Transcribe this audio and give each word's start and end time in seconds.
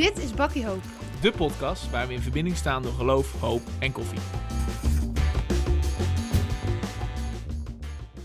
Dit 0.00 0.18
is 0.18 0.34
Bakkie 0.34 0.66
Hoop. 0.66 0.82
De 1.20 1.32
podcast 1.36 1.90
waar 1.90 2.06
we 2.06 2.12
in 2.12 2.20
verbinding 2.20 2.56
staan 2.56 2.82
door 2.82 2.92
geloof, 2.92 3.40
hoop 3.40 3.62
en 3.80 3.92
koffie. 3.92 4.18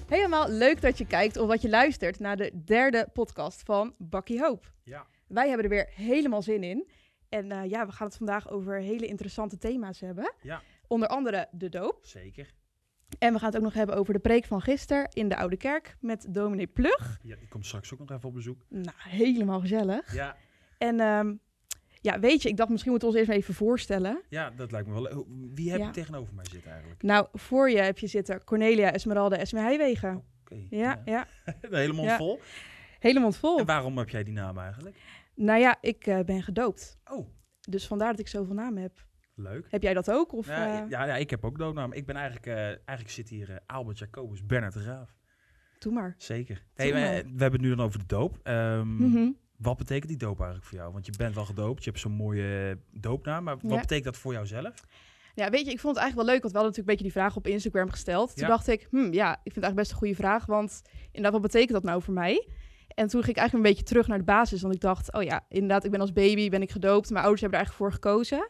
Helemaal 0.08 0.50
leuk 0.50 0.82
dat 0.82 0.98
je 0.98 1.08
kijkt 1.08 1.38
of 1.38 1.48
wat 1.48 1.62
je 1.62 1.70
luistert 1.70 2.20
naar 2.20 2.38
de 2.38 2.62
derde 2.66 3.08
podcast 3.14 3.64
van 3.64 3.94
Bakkie 3.98 4.40
Hoop. 4.40 4.72
Ja. 4.84 5.06
Wij 5.28 5.48
hebben 5.48 5.64
er 5.64 5.72
weer 5.72 5.90
helemaal 5.96 6.42
zin 6.42 6.64
in. 6.64 6.88
En 7.30 7.52
eh, 7.52 7.70
ja, 7.70 7.86
we 7.86 7.92
gaan 7.92 8.08
het 8.08 8.18
vandaag 8.18 8.50
over 8.50 8.80
hele 8.80 9.06
interessante 9.06 9.58
thema's 9.58 10.00
hebben. 10.00 10.34
Ja. 10.42 10.62
Onder 10.88 11.08
andere 11.08 11.48
de 11.52 11.70
doop. 11.70 12.00
Zeker. 12.02 12.54
En 13.20 13.34
we 13.34 13.40
gaan 13.40 13.48
het 13.48 13.58
ook 13.58 13.64
nog 13.64 13.74
hebben 13.74 13.96
over 13.96 14.14
de 14.14 14.20
preek 14.20 14.46
van 14.46 14.62
gisteren 14.62 15.10
in 15.14 15.30
de 15.30 15.38
Oude 15.38 15.58
Kerk 15.58 15.96
met 16.00 16.26
dominee 16.30 16.68
Plug. 16.68 17.20
Ja, 17.24 17.36
die 17.36 17.48
komt 17.48 17.66
straks 17.66 17.94
ook 17.94 18.00
nog 18.00 18.12
even 18.12 18.28
op 18.28 18.34
bezoek. 18.34 18.66
Nou, 18.70 18.96
helemaal 18.98 19.60
gezellig. 19.60 20.14
Ja, 20.14 20.36
En 20.78 21.00
ehm, 21.00 21.34
ja, 22.06 22.20
weet 22.20 22.42
je, 22.42 22.50
ik 22.50 22.58
dacht 22.58 22.70
misschien 22.70 22.92
moeten 22.92 23.10
we 23.10 23.18
ons 23.18 23.28
eerst 23.28 23.38
even 23.40 23.54
voorstellen. 23.54 24.22
ja 24.30 24.50
dat 24.50 24.72
lijkt 24.72 24.88
me 24.88 24.94
wel. 24.94 25.26
Wie 25.54 25.72
heb 25.72 25.80
Ja. 25.80 25.86
je 25.86 25.92
tegenover 25.92 26.34
mij 26.34 26.46
zitten 26.52 26.72
eigenlijk? 26.72 27.02
Nou, 27.04 27.28
voor 27.34 27.70
je 27.70 27.78
heb 27.80 27.98
je 28.00 28.08
zitten 28.08 28.44
Cornelia 28.44 28.92
Esmeralda 28.92 29.38
Esme 29.38 29.60
Heijwegen. 29.60 30.24
Oké. 30.42 30.66
Ja, 30.70 31.02
ja. 31.06 31.28
De 31.70 31.78
hele 31.78 31.94
mond 31.94 32.08
Ja. 32.10 32.18
vol. 32.18 32.40
Hele 33.00 33.20
mond 33.20 33.38
vol. 33.38 33.58
En 33.60 33.66
waarom 33.66 33.98
heb 33.98 34.10
jij 34.10 34.24
die 34.24 34.34
naam 34.34 34.58
eigenlijk? 34.58 34.96
Nou 35.36 35.60
ja, 35.60 35.78
ik 35.82 36.08
eh, 36.08 36.20
ben 36.20 36.44
gedoopt. 36.44 36.98
Oh, 37.06 37.28
Dus 37.70 37.88
vandaar 37.88 38.12
dat 38.12 38.20
ik 38.20 38.28
zoveel 38.28 38.54
namen 38.56 38.82
heb. 38.82 39.06
leuk. 39.36 39.68
Heb 39.70 39.82
jij 39.82 39.94
dat 39.94 40.12
ook? 40.12 40.34
Of, 40.34 40.48
Ja, 40.48 40.84
eh, 40.84 40.90
ja, 40.90 41.06
ja, 41.06 41.16
ik 41.16 41.30
heb 41.30 41.46
ook 41.46 41.58
doodnaam. 41.58 41.94
Ik 41.94 42.06
ben 42.06 42.16
eigenlijk, 42.16 42.46
eh, 42.46 42.56
eigenlijk 42.66 43.10
zit 43.10 43.30
hier 43.30 43.60
Albert 43.66 43.98
Jacobus 44.00 44.46
Bernard 44.46 44.74
de 44.74 44.80
Graaf. 44.80 45.16
Doe 45.80 45.94
maar. 45.94 46.16
Zeker. 46.18 46.64
Doe 46.74 46.92
maar. 46.94 47.02
we 47.02 47.08
hebben 47.38 47.52
het 47.52 47.62
nu 47.62 47.70
dan 47.76 47.86
over 47.86 48.00
de 48.00 48.06
doop. 48.06 48.40
Ehm, 48.44 48.96
Mhm. 48.96 49.32
Wat 49.58 49.78
betekent 49.78 50.08
die 50.08 50.18
doop 50.18 50.38
eigenlijk 50.40 50.68
voor 50.70 50.78
jou? 50.78 50.94
Want 50.94 51.06
je 51.06 51.12
bent 51.18 51.36
wel 51.36 51.46
gedoopt, 51.46 51.84
je 51.84 51.90
hebt 51.90 52.02
zo'n 52.02 52.12
mooie 52.12 52.78
doopnaam. 52.92 53.44
Maar 53.44 53.56
wat 53.62 53.72
Ja. 53.72 53.80
betekent 53.80 54.06
dat 54.06 54.18
voor 54.18 54.34
jou 54.34 54.46
zelf? 54.46 54.74
Ja, 55.36 55.50
weet 55.50 55.66
je, 55.66 55.72
ik 55.72 55.80
vond 55.80 55.96
het 55.96 56.04
eigenlijk 56.04 56.16
wel 56.16 56.26
leuk, 56.26 56.42
want 56.42 56.54
we 56.54 56.60
hadden 56.60 56.64
natuurlijk 56.76 56.78
een 56.78 56.86
beetje 56.86 57.04
die 57.04 57.12
vraag 57.12 57.36
op 57.36 57.48
Instagram 57.48 57.90
gesteld. 57.90 58.36
Toen 58.36 58.44
Ja. 58.44 58.50
dacht 58.50 58.68
ik, 58.68 58.88
hm, 58.90 58.98
ja, 59.14 59.32
ik 59.32 59.54
vind 59.54 59.56
het 59.56 59.64
eigenlijk 59.64 59.76
best 59.76 59.92
een 59.92 59.98
goede 59.98 60.16
vraag, 60.16 60.46
want 60.46 60.82
inderdaad, 61.06 61.32
wat 61.32 61.52
betekent 61.52 61.72
dat 61.72 61.84
nou 61.84 62.02
voor 62.02 62.14
mij? 62.14 62.48
En 62.88 63.08
toen 63.08 63.24
ging 63.24 63.36
ik 63.36 63.38
eigenlijk 63.42 63.54
een 63.68 63.74
beetje 63.74 63.90
terug 63.90 64.08
naar 64.08 64.18
de 64.18 64.24
basis, 64.24 64.62
want 64.62 64.74
ik 64.74 64.82
dacht, 64.82 65.14
oh 65.14 65.24
ja, 65.24 65.46
inderdaad, 65.50 65.84
ik 65.86 65.92
ben 65.92 66.00
als 66.02 66.14
baby, 66.14 66.50
ben 66.50 66.62
ik 66.62 66.72
gedoopt. 66.72 67.10
Mijn 67.10 67.22
ouders 67.24 67.42
hebben 67.42 67.60
er 67.60 67.66
eigenlijk 67.66 67.94
voor 67.96 68.02
gekozen. 68.12 68.50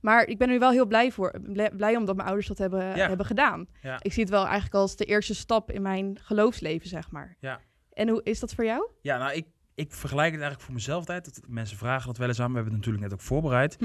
Maar 0.00 0.26
ik 0.26 0.38
ben 0.38 0.46
er 0.46 0.52
nu 0.52 0.58
wel 0.58 0.70
heel 0.70 0.86
blij 0.86 1.12
voor, 1.12 1.40
blij, 1.42 1.70
blij 1.70 1.96
omdat 1.96 2.14
mijn 2.16 2.26
ouders 2.28 2.48
dat 2.48 2.58
hebben, 2.58 2.96
Ja. 2.96 3.08
hebben 3.08 3.26
gedaan. 3.26 3.66
Ja. 3.82 3.98
Ik 4.02 4.12
zie 4.12 4.22
het 4.22 4.32
wel 4.32 4.44
eigenlijk 4.44 4.74
als 4.74 4.96
de 4.96 5.04
eerste 5.04 5.34
stap 5.34 5.70
in 5.70 5.82
mijn 5.82 6.18
geloofsleven, 6.22 6.88
zeg 6.88 7.10
maar. 7.10 7.36
Ja. 7.40 7.60
En 7.92 8.08
hoe 8.08 8.20
is 8.22 8.40
dat 8.40 8.54
voor 8.54 8.64
jou? 8.64 8.88
Ja, 9.02 9.18
nou, 9.18 9.32
ik, 9.32 9.46
ik 9.76 9.92
vergelijk 9.92 10.32
het 10.32 10.40
eigenlijk 10.40 10.60
voor 10.60 10.74
mezelf 10.74 10.98
altijd. 10.98 11.24
Dat 11.24 11.48
mensen 11.48 11.76
vragen 11.76 12.06
dat 12.06 12.16
wel 12.16 12.28
eens 12.28 12.40
aan. 12.40 12.48
We 12.50 12.54
hebben 12.54 12.72
het 12.72 12.84
natuurlijk 12.84 13.04
net 13.04 13.20
ook 13.20 13.26
voorbereid. 13.26 13.78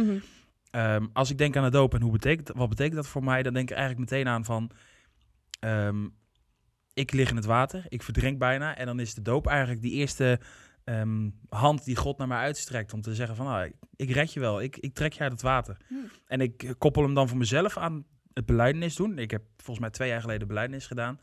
Ehm, 0.71 1.07
als 1.13 1.29
ik 1.29 1.37
denk 1.37 1.55
aan 1.55 1.63
de 1.63 1.69
doop 1.69 1.93
en 1.93 2.01
hoe 2.01 2.11
betekent, 2.11 2.51
wat 2.55 2.69
betekent 2.69 2.95
dat 2.95 3.07
voor 3.07 3.23
mij, 3.23 3.43
dan 3.43 3.53
denk 3.53 3.69
ik 3.69 3.77
eigenlijk 3.77 4.09
meteen 4.09 4.27
aan 4.27 4.45
van, 4.45 4.71
ehm, 5.59 6.07
ik 6.93 7.11
lig 7.11 7.29
in 7.29 7.35
het 7.35 7.45
water, 7.45 7.85
ik 7.87 8.03
verdrink 8.03 8.39
bijna 8.39 8.75
en 8.75 8.85
dan 8.85 8.99
is 8.99 9.13
de 9.13 9.21
doop 9.21 9.47
eigenlijk 9.47 9.81
die 9.81 9.91
eerste 9.91 10.39
ehm, 10.83 11.29
hand 11.49 11.85
die 11.85 11.95
God 11.95 12.17
naar 12.17 12.27
mij 12.27 12.37
uitstrekt 12.37 12.93
om 12.93 13.01
te 13.01 13.15
zeggen 13.15 13.35
van, 13.35 13.45
nou, 13.45 13.71
ik, 13.95 14.11
red 14.11 14.33
je 14.33 14.39
wel, 14.39 14.61
ik, 14.61 14.77
ik 14.77 14.93
trek 14.93 15.13
je 15.13 15.21
uit 15.21 15.31
het 15.31 15.41
water. 15.41 15.77
Hmm. 15.87 16.09
En 16.27 16.41
ik 16.41 16.75
koppel 16.77 17.03
hem 17.03 17.13
dan 17.13 17.27
voor 17.27 17.37
mezelf 17.37 17.77
aan 17.77 18.05
het 18.33 18.45
beleidenis 18.45 18.95
doen. 18.95 19.17
Ik 19.17 19.31
heb 19.31 19.43
volgens 19.57 19.79
mij 19.79 19.89
twee 19.89 20.09
jaar 20.09 20.21
geleden 20.21 20.47
beleidenis 20.47 20.87
gedaan. 20.87 21.19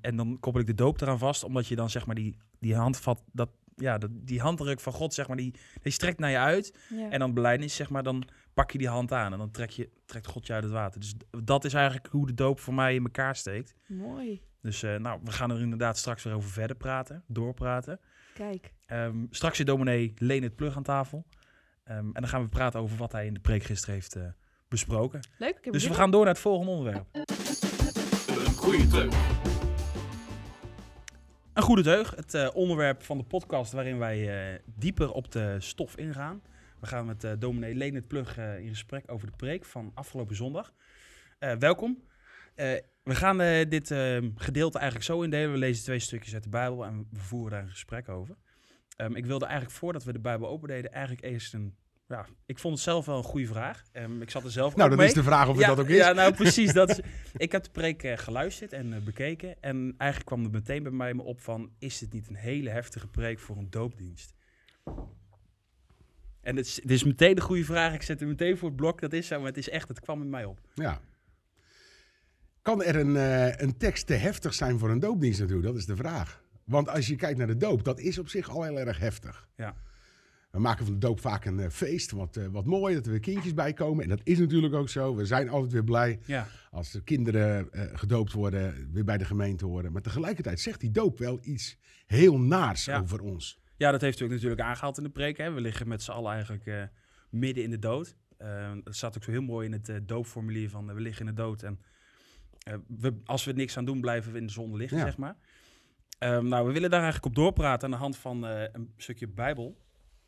En 0.00 0.16
dan 0.16 0.36
koppel 0.40 0.60
ik 0.60 0.66
de 0.66 0.74
doop 0.74 1.00
eraan 1.00 1.18
vast, 1.18 1.44
omdat 1.44 1.66
je 1.66 1.76
dan 1.76 1.90
zeg 1.90 2.06
maar 2.06 2.14
die, 2.14 2.36
die 2.62 2.74
handvat, 2.74 3.22
dat, 3.32 3.50
ja, 3.76 3.98
dat, 3.98 4.10
die 4.12 4.40
handdruk 4.40 4.80
van 4.80 4.92
God, 4.92 5.14
zeg 5.14 5.28
maar, 5.28 5.36
die, 5.36 5.54
die 5.82 5.92
strekt 5.92 6.18
naar 6.18 6.30
je 6.30 6.38
uit. 6.38 6.78
Ja. 6.88 7.10
En 7.10 7.18
dan 7.18 7.34
beleidnis, 7.34 7.74
zeg 7.74 7.90
maar, 7.90 8.02
dan 8.02 8.24
pak 8.54 8.70
je 8.70 8.78
die 8.78 8.88
hand 8.88 9.12
aan 9.12 9.32
en 9.32 9.38
dan 9.38 9.50
trek 9.50 9.70
je, 9.70 9.90
trekt 10.06 10.26
God 10.26 10.46
je 10.46 10.52
uit 10.52 10.64
het 10.64 10.72
water. 10.72 11.00
Dus 11.00 11.14
dat 11.44 11.64
is 11.64 11.74
eigenlijk 11.74 12.06
hoe 12.06 12.26
de 12.26 12.34
doop 12.34 12.60
voor 12.60 12.74
mij 12.74 12.94
in 12.94 13.04
elkaar 13.04 13.36
steekt. 13.36 13.74
Mooi. 13.86 14.42
Dus 14.60 14.82
eh, 14.82 14.96
nou, 14.96 15.20
we 15.24 15.32
gaan 15.32 15.50
er 15.50 15.60
inderdaad 15.60 15.98
straks 15.98 16.22
weer 16.22 16.34
over 16.34 16.50
verder 16.50 16.76
praten, 16.76 17.24
doorpraten. 17.26 18.00
Kijk. 18.34 18.72
Ehm, 18.86 19.24
straks 19.30 19.56
zit 19.56 19.66
dominee 19.66 20.14
Leen 20.16 20.42
het 20.42 20.56
Plug 20.56 20.76
aan 20.76 20.82
tafel. 20.82 21.26
Ehm, 21.84 21.98
en 21.98 22.12
dan 22.12 22.28
gaan 22.28 22.42
we 22.42 22.48
praten 22.48 22.80
over 22.80 22.96
wat 22.96 23.12
hij 23.12 23.26
in 23.26 23.34
de 23.34 23.40
preek 23.40 23.62
gisteren 23.62 23.94
heeft 23.94 24.16
eh, 24.16 24.22
besproken. 24.68 25.20
Leuk. 25.38 25.58
Ik 25.58 25.64
heb 25.64 25.72
Dus 25.72 25.86
we 25.86 25.94
gaan 25.94 26.10
door 26.10 26.24
naar 26.24 26.32
het 26.32 26.42
volgende 26.42 26.70
onderwerp. 26.70 27.06
Een 28.26 28.54
goede 28.54 28.86
teug. 28.86 29.51
Een 31.52 31.62
goede 31.62 31.82
deug, 31.82 32.16
het 32.16 32.34
eh, 32.34 32.48
onderwerp 32.52 33.02
van 33.02 33.18
de 33.18 33.24
podcast 33.24 33.72
waarin 33.72 33.98
wij 33.98 34.52
eh, 34.52 34.58
dieper 34.64 35.12
op 35.12 35.32
de 35.32 35.56
stof 35.58 35.96
ingaan. 35.96 36.42
We 36.80 36.86
gaan 36.86 37.06
met 37.06 37.24
uh, 37.24 37.32
dominee 37.38 37.74
Leonard 37.74 38.08
Plug 38.08 38.38
in 38.38 38.68
gesprek 38.68 39.04
over 39.06 39.26
de 39.26 39.36
preek 39.36 39.64
van 39.64 39.90
afgelopen 39.94 40.36
zondag. 40.36 40.72
Welkom. 41.58 42.02
We 43.02 43.14
gaan 43.14 43.38
dit 43.68 43.90
eh, 43.90 44.18
gedeelte 44.36 44.78
eigenlijk 44.78 45.06
zo 45.06 45.22
indelen. 45.22 45.52
We 45.52 45.58
lezen 45.58 45.84
twee 45.84 45.98
stukjes 45.98 46.34
uit 46.34 46.42
de 46.42 46.48
Bijbel 46.48 46.84
en 46.84 47.06
we 47.10 47.20
voeren 47.20 47.50
daar 47.50 47.62
een 47.62 47.68
gesprek 47.68 48.08
over. 48.08 48.36
Ehm, 48.96 49.14
ik 49.14 49.26
wilde 49.26 49.44
eigenlijk 49.44 49.74
voordat 49.76 50.04
we 50.04 50.12
de 50.12 50.20
Bijbel 50.20 50.48
opendeden 50.48 50.92
eigenlijk 50.92 51.24
eerst 51.24 51.54
een... 51.54 51.76
Ja, 52.12 52.26
ik 52.46 52.58
vond 52.58 52.74
het 52.74 52.82
zelf 52.82 53.06
wel 53.06 53.16
een 53.16 53.22
goede 53.22 53.46
vraag. 53.46 53.82
Ehm, 53.92 54.22
ik 54.22 54.30
zat 54.30 54.44
er 54.44 54.50
zelf 54.50 54.70
Nou, 54.76 54.82
ook 54.82 54.88
dan 54.88 54.98
mee. 54.98 55.08
is 55.08 55.14
de 55.14 55.22
vraag 55.22 55.48
of 55.48 55.58
ja, 55.58 55.68
het 55.68 55.76
dat 55.76 55.84
ook 55.84 55.90
is. 55.90 55.96
Ja, 55.96 56.12
nou 56.12 56.34
precies. 56.42 56.72
Dat 56.72 56.90
is, 56.90 57.00
ik 57.36 57.52
heb 57.52 57.64
de 57.64 57.70
preek 57.70 58.02
eh, 58.02 58.18
geluisterd 58.18 58.72
en 58.72 58.92
eh, 58.92 59.00
bekeken. 59.00 59.56
En 59.60 59.94
eigenlijk 59.96 60.30
kwam 60.30 60.44
er 60.44 60.50
meteen 60.50 60.82
bij 60.82 60.92
mij 60.92 61.14
me 61.14 61.22
op 61.22 61.40
van... 61.40 61.70
is 61.78 61.98
dit 61.98 62.12
niet 62.12 62.28
een 62.28 62.34
hele 62.34 62.70
heftige 62.70 63.06
preek 63.06 63.38
voor 63.38 63.56
een 63.56 63.70
doopdienst? 63.70 64.34
En 66.40 66.56
het 66.56 66.66
is, 66.66 66.76
het 66.82 66.90
is 66.90 67.04
meteen 67.04 67.34
de 67.34 67.40
goede 67.40 67.64
vraag. 67.64 67.94
Ik 67.94 68.02
zet 68.02 68.20
hem 68.20 68.28
meteen 68.28 68.58
voor 68.58 68.68
het 68.68 68.76
blok. 68.76 69.00
Dat 69.00 69.12
is 69.12 69.26
zo, 69.26 69.38
maar 69.38 69.48
het 69.48 69.56
is 69.56 69.68
echt... 69.68 69.88
Het 69.88 70.00
kwam 70.00 70.22
in 70.22 70.30
mij 70.30 70.44
op. 70.44 70.60
Ja. 70.74 71.00
Kan 72.62 72.82
er 72.82 72.96
een, 72.96 73.16
eh, 73.16 73.56
een 73.60 73.76
tekst 73.76 74.06
te 74.06 74.14
heftig 74.14 74.54
zijn 74.54 74.78
voor 74.78 74.90
een 74.90 75.00
doopdienst 75.00 75.40
natuurlijk? 75.40 75.66
Dat 75.68 75.76
is 75.76 75.86
de 75.86 75.96
vraag. 75.96 76.42
Want 76.64 76.88
als 76.88 77.06
je 77.06 77.16
kijkt 77.16 77.38
naar 77.38 77.46
de 77.46 77.56
doop, 77.56 77.84
dat 77.84 77.98
is 78.00 78.18
op 78.18 78.28
zich 78.28 78.48
al 78.48 78.62
heel 78.62 78.78
erg 78.78 78.98
heftig. 78.98 79.48
Ja. 79.56 79.74
We 80.52 80.58
maken 80.58 80.84
van 80.84 80.94
de 80.94 81.00
doop 81.00 81.20
vaak 81.20 81.44
een 81.44 81.60
eh, 81.60 81.68
feest, 81.68 82.10
wat, 82.10 82.36
eh, 82.36 82.46
wat 82.46 82.64
mooi, 82.66 82.94
dat 82.94 83.04
er 83.04 83.10
weer 83.10 83.20
kindjes 83.20 83.54
bij 83.54 83.72
komen. 83.72 84.02
En 84.02 84.08
dat 84.08 84.20
is 84.24 84.38
natuurlijk 84.38 84.74
ook 84.74 84.88
zo. 84.88 85.14
We 85.16 85.24
zijn 85.26 85.48
altijd 85.48 85.72
weer 85.72 85.84
blij 85.84 86.18
Ja, 86.26 86.46
als 86.70 86.94
er 86.94 87.02
kinderen 87.02 87.72
eh, 87.72 87.98
gedoopt 87.98 88.32
worden, 88.32 88.88
weer 88.92 89.04
bij 89.04 89.18
de 89.18 89.24
gemeente 89.24 89.64
horen. 89.66 89.92
Maar 89.92 90.02
tegelijkertijd 90.02 90.60
zegt 90.60 90.80
die 90.80 90.90
doop 90.90 91.18
wel 91.18 91.38
iets 91.42 91.78
heel 92.06 92.38
naars 92.40 92.84
Ja. 92.84 93.00
over 93.00 93.20
ons. 93.20 93.60
ja 93.76 93.90
dat 93.90 94.00
heeft 94.00 94.20
u 94.20 94.24
ook 94.24 94.30
natuurlijk 94.30 94.60
aangehaald 94.60 94.96
in 94.96 95.02
de 95.02 95.10
preek. 95.10 95.36
Hè. 95.36 95.52
We 95.52 95.60
liggen 95.60 95.88
met 95.88 96.02
z'n 96.02 96.10
allen 96.10 96.32
eigenlijk 96.32 96.90
midden 97.30 97.64
in 97.64 97.70
de 97.70 97.78
dood. 97.78 98.16
Dat 98.84 98.94
staat 98.96 99.16
ook 99.16 99.22
zo 99.24 99.30
heel 99.30 99.42
mooi 99.42 99.66
in 99.66 99.72
het 99.72 100.08
doopformulier 100.08 100.70
van... 100.70 100.94
we 100.94 101.00
liggen 101.00 101.26
in 101.26 101.34
de 101.34 101.42
dood 101.42 101.62
en 101.62 101.80
we, 102.86 103.20
als 103.24 103.44
we 103.44 103.50
er 103.50 103.56
niks 103.56 103.76
aan 103.76 103.84
doen, 103.84 104.00
blijven 104.00 104.32
we 104.32 104.38
in 104.38 104.46
de 104.46 104.52
zon 104.52 104.76
liggen, 104.76 104.98
Ja. 104.98 105.04
zeg 105.04 105.16
maar. 105.16 105.36
Ehm, 106.18 106.48
nou, 106.48 106.66
we 106.66 106.72
willen 106.72 106.90
daar 106.90 107.02
eigenlijk 107.02 107.36
op 107.36 107.42
doorpraten 107.42 107.84
aan 107.84 107.90
de 107.90 107.96
hand 108.02 108.16
van 108.16 108.42
een 108.42 108.92
stukje 108.96 109.28
Bijbel. 109.28 109.80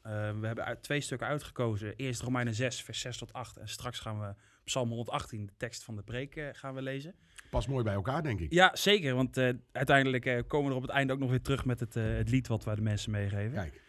Eh, 0.04 0.12
we 0.40 0.46
hebben 0.46 0.64
uit, 0.64 0.82
twee 0.82 1.00
stukken 1.00 1.26
uitgekozen. 1.26 1.96
Eerst 1.96 2.20
Romeinen 2.20 2.54
6, 2.54 2.82
vers 2.82 3.00
6 3.00 3.16
tot 3.18 3.32
8. 3.32 3.56
En 3.56 3.68
straks 3.68 3.98
gaan 3.98 4.20
we 4.20 4.34
Psalm 4.64 4.88
118, 4.88 5.46
de 5.46 5.52
tekst 5.56 5.84
van 5.84 5.96
de 5.96 6.02
preek, 6.02 6.36
eh, 6.36 6.48
gaan 6.52 6.74
we 6.74 6.82
lezen. 6.82 7.14
Past 7.50 7.68
mooi 7.68 7.84
bij 7.84 7.94
elkaar, 7.94 8.22
denk 8.22 8.40
ik. 8.40 8.52
Ja, 8.52 8.76
zeker. 8.76 9.14
Want 9.14 9.36
eh, 9.36 9.48
uiteindelijk 9.72 10.26
eh, 10.26 10.38
komen 10.46 10.64
we 10.66 10.70
er 10.70 10.76
op 10.76 10.82
het 10.82 10.90
einde 10.96 11.12
ook 11.12 11.18
nog 11.18 11.30
weer 11.30 11.42
terug 11.42 11.64
met 11.64 11.80
het, 11.80 11.94
het 11.94 12.30
lied 12.30 12.46
wat 12.46 12.64
wij 12.64 12.74
de 12.74 12.80
mensen 12.82 13.10
meegeven. 13.10 13.52
Kijk. 13.52 13.82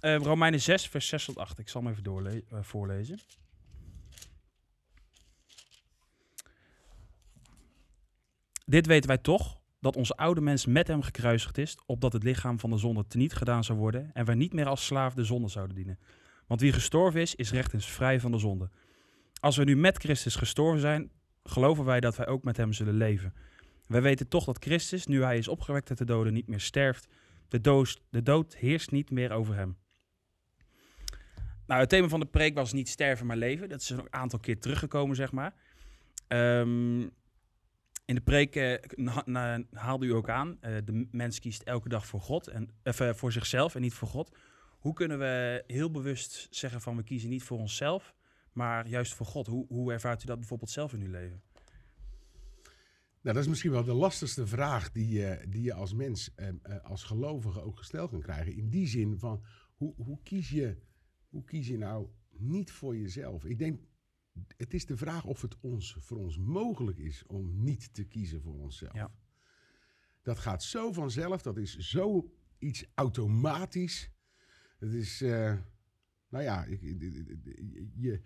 Eh, 0.00 0.16
Romeinen 0.16 0.60
6, 0.60 0.88
vers 0.88 1.08
6 1.08 1.24
tot 1.24 1.38
8. 1.38 1.58
Ik 1.58 1.68
zal 1.68 1.82
hem 1.82 1.90
even 1.90 2.02
doorle- 2.02 2.42
voorlezen. 2.50 3.18
Dit 8.66 8.86
weten 8.86 9.08
wij 9.08 9.18
toch, 9.18 9.59
dat 9.80 9.96
onze 9.96 10.16
oude 10.16 10.40
mens 10.40 10.66
met 10.66 10.86
hem 10.86 11.02
gekruisigd 11.02 11.58
is, 11.58 11.78
opdat 11.86 12.12
het 12.12 12.22
lichaam 12.22 12.58
van 12.58 12.70
de 12.70 12.78
zonde 12.78 13.06
teniet 13.06 13.32
gedaan 13.32 13.64
zou 13.64 13.78
worden 13.78 14.10
en 14.12 14.24
wij 14.24 14.34
niet 14.34 14.52
meer 14.52 14.66
als 14.66 14.86
slaaf 14.86 15.14
de 15.14 15.24
zonde 15.24 15.48
zouden 15.48 15.76
dienen. 15.76 15.98
Want 16.46 16.60
wie 16.60 16.72
gestorven 16.72 17.20
is, 17.20 17.34
is 17.34 17.52
rechtens 17.52 17.86
vrij 17.86 18.20
van 18.20 18.30
de 18.30 18.38
zonde. 18.38 18.70
Als 19.40 19.56
we 19.56 19.64
nu 19.64 19.76
met 19.76 19.98
Christus 19.98 20.36
gestorven 20.36 20.80
zijn, 20.80 21.10
geloven 21.44 21.84
wij 21.84 22.00
dat 22.00 22.16
wij 22.16 22.26
ook 22.26 22.44
met 22.44 22.56
hem 22.56 22.72
zullen 22.72 22.94
leven. 22.94 23.34
Wij 23.86 24.02
weten 24.02 24.28
toch 24.28 24.44
dat 24.44 24.64
Christus, 24.64 25.06
nu 25.06 25.22
hij 25.22 25.38
is 25.38 25.48
opgewekt 25.48 25.88
uit 25.88 25.98
de 25.98 26.04
doden, 26.04 26.32
niet 26.32 26.46
meer 26.46 26.60
sterft. 26.60 27.08
De 27.48 27.60
dood, 27.60 28.02
de 28.10 28.22
dood 28.22 28.56
heerst 28.56 28.90
niet 28.90 29.10
meer 29.10 29.30
over 29.30 29.54
hem. 29.54 29.76
Nou, 31.66 31.80
het 31.80 31.88
thema 31.90 32.08
van 32.08 32.20
de 32.20 32.26
preek 32.26 32.54
was 32.54 32.72
niet 32.72 32.88
sterven, 32.88 33.26
maar 33.26 33.36
leven. 33.36 33.68
Dat 33.68 33.80
is 33.80 33.90
een 33.90 34.12
aantal 34.12 34.38
keer 34.38 34.58
teruggekomen, 34.58 35.16
zeg 35.16 35.32
maar. 35.32 35.54
Ehm, 36.28 37.00
in 38.10 38.16
de 38.16 38.22
preek 38.22 38.56
eh, 38.56 39.58
haalde 39.72 40.06
u 40.06 40.10
ook 40.12 40.28
aan, 40.28 40.56
eh, 40.60 40.76
de 40.84 41.08
mens 41.10 41.38
kiest 41.38 41.62
elke 41.62 41.88
dag 41.88 42.06
voor 42.06 42.20
God 42.20 42.48
en 42.48 42.68
even 42.82 43.16
voor 43.16 43.32
zichzelf 43.32 43.74
en 43.74 43.80
niet 43.80 43.94
voor 43.94 44.08
God. 44.08 44.36
Hoe 44.78 44.92
kunnen 44.92 45.18
we 45.18 45.64
heel 45.66 45.90
bewust 45.90 46.46
zeggen 46.50 46.80
van 46.80 46.96
we 46.96 47.02
kiezen 47.02 47.28
niet 47.28 47.42
voor 47.42 47.58
onszelf, 47.58 48.14
maar 48.52 48.88
juist 48.88 49.14
voor 49.14 49.26
God? 49.26 49.46
Hoe, 49.46 49.66
hoe 49.68 49.92
ervaart 49.92 50.22
u 50.22 50.26
dat 50.26 50.38
bijvoorbeeld 50.38 50.70
zelf 50.70 50.92
in 50.92 51.00
uw 51.00 51.10
leven? 51.10 51.42
Nou, 53.22 53.34
dat 53.34 53.36
is 53.36 53.48
misschien 53.48 53.70
wel 53.70 53.84
de 53.84 53.92
lastigste 53.92 54.46
vraag 54.46 54.92
die, 54.92 55.08
je- 55.08 55.44
die 55.48 55.62
je 55.62 55.74
als 55.74 55.94
mens, 55.94 56.34
eh, 56.34 56.48
eh, 56.48 56.84
als 56.84 57.04
gelovige 57.04 57.62
ook 57.62 57.78
gesteld 57.78 58.10
kan 58.10 58.20
krijgen. 58.20 58.56
In 58.56 58.68
die 58.68 58.86
zin 58.86 59.18
van, 59.18 59.44
hoe, 59.74 59.94
hoe 59.96 60.18
kies 60.22 60.50
je 60.50 60.76
hoe 61.28 61.44
kies 61.44 61.66
je 61.68 61.78
nou 61.78 62.08
niet 62.30 62.70
voor 62.72 62.96
jezelf? 62.96 63.44
Ik 63.44 63.58
denk, 63.58 63.80
het 64.56 64.74
is 64.74 64.86
de 64.86 64.96
vraag 64.96 65.24
of 65.24 65.42
het 65.42 65.60
ons, 65.60 65.96
voor 65.98 66.18
ons 66.18 66.38
mogelijk 66.38 66.98
is 66.98 67.26
om 67.26 67.62
niet 67.62 67.94
te 67.94 68.04
kiezen 68.04 68.42
voor 68.42 68.54
onszelf. 68.54 68.94
Ja. 68.94 69.12
Dat 70.22 70.38
gaat 70.38 70.62
zo 70.62 70.92
vanzelf, 70.92 71.42
dat 71.42 71.56
is 71.56 71.76
zo 71.76 72.34
iets 72.58 72.84
automatisch. 72.94 74.10
Het 74.78 74.92
is, 74.92 75.22
eh, 75.22 75.56
nou 76.28 76.44
ja, 76.44 76.66
je, 77.94 78.20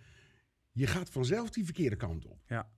je 0.72 0.86
gaat 0.86 1.10
vanzelf 1.10 1.50
die 1.50 1.64
verkeerde 1.64 1.96
kant 1.96 2.26
op. 2.26 2.42
Ja. 2.46 2.72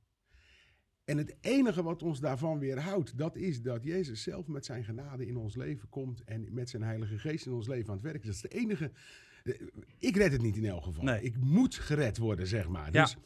En 1.05 1.19
het 1.19 1.37
enige 1.41 1.83
wat 1.83 2.03
ons 2.03 2.21
daarvan 2.21 2.59
weerhoudt, 2.59 3.19
dat 3.19 3.37
is 3.37 3.63
dat 3.63 3.85
Jezus 3.85 4.23
zelf 4.23 4.47
met 4.47 4.65
zijn 4.65 4.85
genade 4.85 5.27
in 5.27 5.37
ons 5.37 5.57
leven 5.57 5.89
komt 5.89 6.25
en 6.25 6.55
met 6.55 6.71
zijn 6.71 6.83
Heilige 6.83 7.19
Geest 7.19 7.47
in 7.47 7.53
ons 7.53 7.67
leven 7.67 7.89
aan 7.89 7.95
het 7.95 8.05
werk 8.05 8.25
is. 8.25 8.27
Dat 8.27 8.35
is 8.35 8.41
de 8.41 8.49
enige. 8.49 8.93
Ik 9.99 10.17
red 10.17 10.33
het 10.33 10.43
niet 10.43 10.57
in 10.57 10.65
elk 10.65 10.85
geval. 10.85 11.05
Nee. 11.05 11.23
Ik 11.23 11.37
moet 11.37 11.75
gered 11.75 12.19
worden, 12.19 12.47
zeg 12.47 12.69
maar. 12.69 12.93
Ja. 12.93 13.03
Dus, 13.03 13.17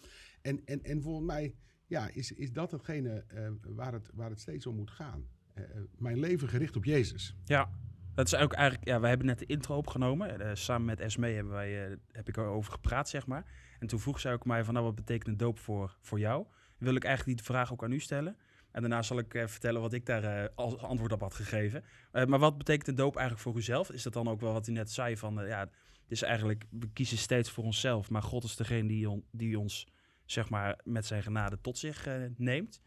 en, 0.42 0.64
en, 0.64 0.82
en 0.82 1.02
volgens 1.02 1.26
mij 1.26 1.54
ja, 1.86 2.08
is, 2.12 2.32
is 2.32 2.52
dat 2.52 2.70
hetgene 2.70 3.24
eh, 3.26 3.48
waar, 3.62 3.92
het, 3.92 4.10
waar 4.14 4.30
het 4.30 4.40
steeds 4.40 4.66
om 4.66 4.76
moet 4.76 4.90
gaan. 4.90 5.28
Eh, 5.54 5.76
eh, 5.76 5.82
mijn 5.98 6.18
leven 6.18 6.48
gericht 6.48 6.76
op 6.76 6.84
Jezus. 6.84 7.36
Ja, 7.44 7.70
dat 8.14 8.26
is 8.26 8.34
ook 8.34 8.52
eigenlijk. 8.52 8.88
Ja, 8.88 9.00
wij 9.00 9.08
hebben 9.08 9.26
net 9.26 9.38
de 9.38 9.46
intro 9.46 9.76
opgenomen. 9.76 10.40
Eh, 10.40 10.50
samen 10.54 10.86
met 10.86 11.00
Esme 11.00 11.28
hebben 11.28 11.52
wij, 11.52 11.98
heb 12.12 12.28
ik 12.28 12.36
erover 12.36 12.72
gepraat, 12.72 13.08
zeg 13.08 13.26
maar. 13.26 13.44
En 13.78 13.86
toen 13.86 14.00
vroeg 14.00 14.20
zij 14.20 14.32
ook 14.32 14.44
mij 14.44 14.64
van, 14.64 14.74
nou, 14.74 14.86
wat 14.86 14.94
betekent 14.94 15.28
een 15.28 15.36
doop 15.36 15.58
voor, 15.58 15.96
voor 16.00 16.18
jou? 16.18 16.46
Wil 16.78 16.94
ik 16.94 17.04
eigenlijk 17.04 17.36
die 17.36 17.46
vraag 17.46 17.72
ook 17.72 17.84
aan 17.84 17.92
u 17.92 18.00
stellen. 18.00 18.36
En 18.70 18.80
daarna 18.80 19.02
zal 19.02 19.18
ik 19.18 19.44
vertellen 19.46 19.80
wat 19.80 19.92
ik 19.92 20.06
daar 20.06 20.50
als 20.54 20.78
antwoord 20.78 21.12
op 21.12 21.20
had 21.20 21.34
gegeven. 21.34 21.84
Maar 22.12 22.38
wat 22.38 22.58
betekent 22.58 22.88
een 22.88 22.94
doop 22.94 23.16
eigenlijk 23.16 23.46
voor 23.46 23.56
uzelf? 23.56 23.90
Is 23.90 24.02
dat 24.02 24.12
dan 24.12 24.28
ook 24.28 24.40
wel 24.40 24.52
wat 24.52 24.66
u 24.66 24.72
net 24.72 24.90
zei 24.90 25.16
van, 25.16 25.46
ja, 25.46 25.68
is 26.10 26.22
eigenlijk, 26.22 26.64
we 26.70 26.90
kiezen 26.92 27.18
steeds 27.18 27.50
voor 27.50 27.64
onszelf. 27.64 28.10
Maar 28.10 28.22
God 28.22 28.44
is 28.44 28.56
degene 28.56 28.88
die, 28.88 29.08
on- 29.10 29.24
die 29.30 29.58
ons, 29.58 29.86
zeg 30.24 30.48
maar, 30.50 30.80
met 30.84 31.06
zijn 31.06 31.22
genade 31.22 31.60
tot 31.60 31.78
zich 31.78 32.06
eh, 32.06 32.22
neemt. 32.36 32.80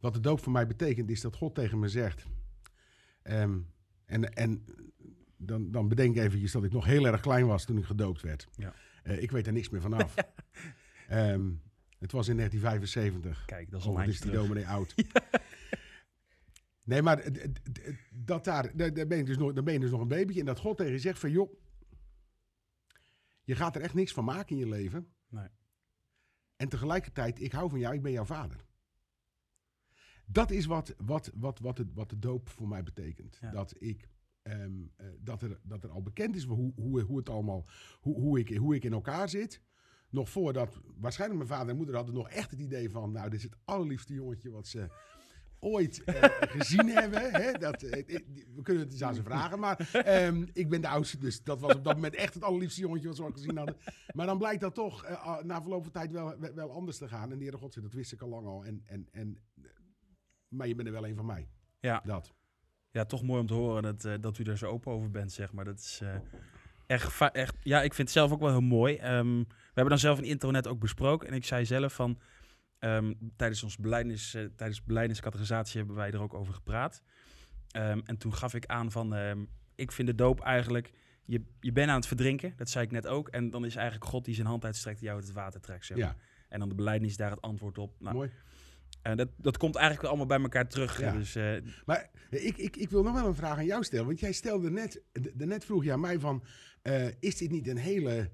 Wat 0.00 0.14
de 0.14 0.20
doop 0.20 0.40
voor 0.42 0.52
mij 0.52 0.66
betekent, 0.66 1.10
is 1.10 1.20
dat 1.20 1.36
God 1.36 1.54
tegen 1.54 1.78
me 1.78 1.88
zegt. 1.88 2.26
ehm, 3.22 3.58
en 4.04 4.32
en 4.34 4.64
dan, 5.36 5.70
dan 5.70 5.88
bedenk 5.88 6.16
ik 6.16 6.22
eventjes 6.22 6.52
dat 6.52 6.64
ik 6.64 6.72
nog 6.72 6.84
heel 6.84 7.06
erg 7.06 7.20
klein 7.20 7.46
was 7.46 7.64
toen 7.64 7.78
ik 7.78 7.84
gedoopt 7.84 8.20
werd. 8.22 8.48
Ja. 8.56 8.74
Eh, 9.02 9.22
ik 9.22 9.30
weet 9.30 9.46
er 9.46 9.52
niks 9.52 9.68
meer 9.68 9.80
vanaf. 9.80 10.14
Ehm, 11.08 11.50
het 11.98 12.12
was 12.12 12.28
in 12.28 12.36
1975. 12.36 13.44
Kijk, 13.44 13.70
dat 13.70 13.80
is 13.80 13.86
Oh, 13.86 13.96
al 13.96 14.02
een 14.02 14.08
is 14.08 14.20
die 14.20 14.30
dominee 14.30 14.66
oud. 14.66 14.94
Nee, 16.82 17.02
maar 17.02 17.24
dat 18.10 18.44
daar, 18.44 18.76
daar, 18.76 18.94
daar 18.94 19.06
ben 19.06 19.18
ik 19.18 19.26
dus 19.26 19.36
nog, 19.38 19.52
dan 19.52 19.64
ben 19.64 19.72
je 19.74 19.80
dus 19.80 19.90
nog 19.90 20.00
een 20.00 20.08
babytje. 20.08 20.40
En 20.40 20.46
dat 20.46 20.58
God 20.58 20.76
tegen 20.76 20.92
je 20.92 20.98
zegt 20.98 21.18
van, 21.18 21.30
joh, 21.30 21.52
je 23.50 23.56
gaat 23.56 23.76
er 23.76 23.82
echt 23.82 23.94
niks 23.94 24.12
van 24.12 24.24
maken 24.24 24.56
in 24.56 24.56
je 24.56 24.68
leven. 24.68 25.06
Nee. 25.28 25.48
En 26.56 26.68
tegelijkertijd, 26.68 27.40
ik 27.40 27.52
hou 27.52 27.70
van 27.70 27.78
jou, 27.78 27.94
ik 27.94 28.02
ben 28.02 28.12
jouw 28.12 28.24
vader. 28.24 28.64
Dat 30.26 30.50
is 30.50 30.66
wat, 30.66 30.94
wat, 30.98 31.30
wat, 31.34 31.58
wat, 31.58 31.78
het, 31.78 31.94
wat 31.94 32.10
de 32.10 32.18
doop 32.18 32.48
voor 32.48 32.68
mij 32.68 32.82
betekent. 32.82 33.38
Ja. 33.40 33.50
Dat, 33.50 33.74
ik, 33.78 34.08
ehm, 34.42 34.82
eh, 34.96 35.06
dat, 35.20 35.42
er, 35.42 35.60
dat 35.62 35.84
er 35.84 35.90
al 35.90 36.02
bekend 36.02 36.36
is 36.36 36.44
hoe, 36.44 36.72
hoe, 36.74 37.02
hoe 37.02 37.18
het 37.18 37.28
allemaal, 37.28 37.66
hoe, 38.00 38.20
hoe, 38.20 38.38
ik, 38.38 38.56
hoe 38.56 38.74
ik 38.74 38.84
in 38.84 38.92
elkaar 38.92 39.28
zit. 39.28 39.62
Nog 40.08 40.30
voordat, 40.30 40.80
waarschijnlijk 40.96 41.38
mijn 41.40 41.52
vader 41.52 41.70
en 41.70 41.76
moeder 41.76 41.94
hadden 41.94 42.14
nog 42.14 42.28
echt 42.28 42.50
het 42.50 42.60
idee 42.60 42.90
van, 42.90 43.12
nou, 43.12 43.30
dit 43.30 43.38
is 43.38 43.44
het 43.44 43.56
allerliefste 43.64 44.14
jongetje 44.14 44.50
wat 44.50 44.66
ze 44.66 44.88
ooit 45.60 46.04
eh, 46.04 46.14
gezien 46.58 46.88
hebben. 46.88 47.30
Hè? 47.32 47.52
Dat, 47.52 47.82
eh, 47.82 48.18
we 48.54 48.62
kunnen 48.62 48.82
het 48.82 48.92
eens 48.92 49.02
aan 49.02 49.14
ze 49.14 49.22
vragen, 49.22 49.58
maar 49.58 49.90
ehm, 49.92 50.46
ik 50.52 50.68
ben 50.68 50.80
de 50.80 50.88
oudste, 50.88 51.18
dus 51.18 51.42
dat 51.42 51.60
was 51.60 51.74
op 51.74 51.84
dat 51.84 51.94
moment 51.94 52.14
echt 52.14 52.34
het 52.34 52.42
allerliefste 52.42 52.80
jongetje 52.80 53.08
wat 53.08 53.20
ooit 53.20 53.34
gezien 53.34 53.56
hadden. 53.56 53.76
Maar 54.14 54.26
dan 54.26 54.38
blijkt 54.38 54.60
dat 54.60 54.74
toch 54.74 55.04
eh, 55.04 55.42
na 55.42 55.60
verloop 55.60 55.82
van 55.82 55.92
tijd 55.92 56.12
wel, 56.12 56.34
wel, 56.54 56.72
anders 56.72 56.98
te 56.98 57.08
gaan. 57.08 57.32
En 57.32 57.38
de 57.38 57.42
Heere 57.44 57.56
God 57.56 57.82
dat 57.82 57.92
wist 57.92 58.12
ik 58.12 58.22
al 58.22 58.28
lang 58.28 58.46
al. 58.46 58.64
En, 58.64 58.82
en, 58.86 59.08
en, 59.12 59.38
maar 60.48 60.68
je 60.68 60.74
bent 60.74 60.88
er 60.88 60.94
wel 60.94 61.06
een 61.06 61.16
van 61.16 61.26
mij. 61.26 61.48
Ja. 61.80 62.02
Dat. 62.04 62.32
Ja, 62.90 63.04
toch 63.04 63.22
mooi 63.22 63.40
om 63.40 63.46
te 63.46 63.54
horen 63.54 63.82
dat, 63.82 64.22
dat 64.22 64.38
u 64.38 64.44
er 64.44 64.58
zo 64.58 64.66
open 64.66 64.92
over 64.92 65.10
bent, 65.10 65.32
zeg 65.32 65.52
maar. 65.52 65.64
Dat 65.64 65.78
is 65.78 66.02
echt, 66.86 67.20
echt... 67.32 67.56
Ja, 67.62 67.82
ik 67.82 67.94
vind 67.94 68.08
het 68.08 68.16
zelf 68.16 68.32
ook 68.32 68.40
wel 68.40 68.50
heel 68.50 68.60
mooi. 68.60 68.96
Ehm, 68.96 69.38
we 69.38 69.46
hebben 69.64 69.88
dan 69.88 69.98
zelf 69.98 70.18
een 70.18 70.24
intro 70.24 70.50
net 70.50 70.68
ook 70.68 70.78
besproken. 70.78 71.28
En 71.28 71.34
ik 71.34 71.44
zei 71.44 71.64
zelf 71.64 71.92
van... 71.92 72.18
ehm, 72.80 73.12
tijdens 73.36 73.62
ons 73.62 73.76
beleidnis, 73.76 74.34
eh, 74.34 74.44
tijdens 74.56 74.82
beleidingscategorisatie 74.84 75.78
hebben 75.78 75.96
wij 75.96 76.10
er 76.10 76.20
ook 76.22 76.34
over 76.34 76.54
gepraat. 76.54 77.02
Ehm, 77.70 78.00
en 78.04 78.16
toen 78.16 78.34
gaf 78.34 78.54
ik 78.54 78.66
aan 78.66 78.90
van... 78.90 79.14
ehm, 79.14 79.44
ik 79.74 79.92
vind 79.92 80.08
de 80.08 80.14
doop 80.14 80.40
eigenlijk... 80.40 80.90
Je, 81.24 81.42
je 81.60 81.72
bent 81.72 81.88
aan 81.90 81.96
het 81.96 82.06
verdrinken, 82.06 82.52
dat 82.56 82.70
zei 82.70 82.84
ik 82.84 82.90
net 82.90 83.06
ook. 83.06 83.28
En 83.28 83.50
dan 83.50 83.64
is 83.64 83.76
eigenlijk 83.76 84.10
God 84.10 84.24
die 84.24 84.34
zijn 84.34 84.46
hand 84.46 84.64
uitstrekt 84.64 84.98
die 84.98 85.06
jou 85.06 85.18
uit 85.18 85.28
het 85.28 85.36
water 85.36 85.60
trekt, 85.60 85.86
zeg 85.86 85.96
maar. 85.96 86.06
Ja, 86.06 86.16
En 86.48 86.58
dan 86.58 86.68
de 86.68 86.74
beleidnis 86.74 87.16
daar 87.16 87.30
het 87.30 87.40
antwoord 87.40 87.78
op. 87.78 87.94
Nou, 88.00 88.14
mooi. 88.14 88.30
en 89.02 89.16
dat, 89.16 89.28
dat 89.36 89.56
komt 89.56 89.76
eigenlijk 89.76 90.08
allemaal 90.08 90.26
bij 90.26 90.40
elkaar 90.40 90.68
terug. 90.68 91.00
Ja. 91.00 91.12
Dus 91.12 91.34
eh, 91.34 91.52
Maar 91.84 92.10
ik, 92.30 92.56
ik, 92.56 92.76
ik 92.76 92.90
wil 92.90 93.02
nog 93.02 93.12
wel 93.14 93.26
een 93.26 93.34
vraag 93.34 93.56
aan 93.56 93.64
jou 93.64 93.84
stellen. 93.84 94.06
Want 94.06 94.20
jij 94.20 94.32
stelde 94.32 94.70
net, 94.70 95.02
net 95.34 95.64
vroeg 95.64 95.84
je 95.84 95.92
aan 95.92 96.00
mij 96.00 96.18
van, 96.18 96.44
eh, 96.82 97.06
is 97.20 97.36
dit 97.36 97.50
niet 97.50 97.68
een 97.68 97.76
hele 97.76 98.30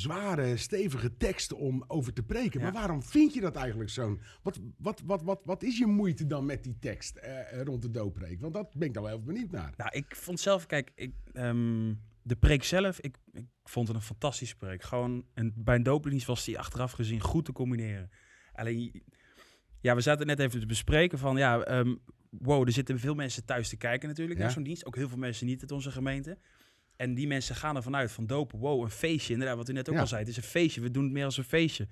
zware, 0.00 0.56
stevige 0.56 1.16
tekst 1.16 1.52
om 1.52 1.84
over 1.86 2.12
te 2.12 2.22
preken? 2.22 2.58
Ja. 2.60 2.64
Maar 2.64 2.74
waarom 2.74 3.02
vind 3.02 3.34
je 3.34 3.40
dat 3.40 3.56
eigenlijk 3.56 3.90
zo'n... 3.90 4.20
Wat, 4.42 4.60
wat, 4.78 5.02
wat, 5.04 5.22
wat, 5.22 5.40
wat 5.44 5.62
is 5.62 5.78
je 5.78 5.86
moeite 5.86 6.26
dan 6.26 6.46
met 6.46 6.64
die 6.64 6.78
tekst 6.78 7.16
eh, 7.16 7.62
rond 7.62 7.82
de 7.82 7.90
dooppreek? 7.90 8.40
Want 8.40 8.54
dat 8.54 8.74
ben 8.74 8.88
ik 8.88 8.94
dan 8.94 9.02
wel 9.02 9.12
even 9.12 9.24
benieuwd 9.24 9.50
naar. 9.50 9.74
Nou, 9.76 9.90
ik 9.92 10.16
vond 10.16 10.40
zelf, 10.40 10.66
kijk, 10.66 10.92
ik, 10.94 11.12
ehm, 11.32 11.94
de 12.22 12.36
preek 12.36 12.64
zelf, 12.64 13.00
ik, 13.00 13.16
ik 13.32 13.46
vond 13.64 13.88
het 13.88 13.96
een 13.96 14.02
fantastische 14.02 14.56
preek. 14.56 14.82
Gewoon, 14.82 15.24
en 15.34 15.52
bij 15.56 15.74
een 15.74 15.82
doopdienst 15.82 16.26
was 16.26 16.44
die 16.44 16.58
achteraf 16.58 16.92
gezien 16.92 17.20
goed 17.20 17.44
te 17.44 17.52
combineren. 17.52 18.10
Alleen, 18.52 19.02
ja, 19.80 19.94
we 19.94 20.00
zaten 20.00 20.26
net 20.26 20.38
even 20.38 20.60
te 20.60 20.66
bespreken 20.66 21.18
van, 21.18 21.36
ja, 21.36 21.60
ehm, 21.60 21.94
wow, 22.30 22.66
er 22.66 22.72
zitten 22.72 22.98
veel 22.98 23.14
mensen 23.14 23.44
thuis 23.44 23.68
te 23.68 23.76
kijken 23.76 24.08
natuurlijk 24.08 24.38
Ja. 24.38 24.44
naar 24.44 24.52
zo'n 24.54 24.62
dienst. 24.62 24.86
Ook 24.86 24.96
heel 24.96 25.08
veel 25.08 25.18
mensen 25.18 25.46
niet 25.46 25.60
uit 25.60 25.72
onze 25.72 25.90
gemeente. 25.90 26.38
En 26.96 27.14
die 27.14 27.26
mensen 27.26 27.54
gaan 27.54 27.76
ervan 27.76 27.96
uit 27.96 28.12
van 28.12 28.26
dopen, 28.26 28.58
wow, 28.58 28.82
een 28.82 28.90
feestje. 28.90 29.32
Inderdaad, 29.32 29.56
wat 29.56 29.68
u 29.68 29.72
net 29.72 29.88
ook 29.88 29.94
Ja. 29.94 30.00
al 30.00 30.06
zei, 30.06 30.20
het 30.20 30.30
is 30.30 30.36
een 30.36 30.42
feestje. 30.42 30.80
We 30.80 30.90
doen 30.90 31.04
het 31.04 31.12
meer 31.12 31.24
als 31.24 31.36
een 31.36 31.44
feestje. 31.44 31.88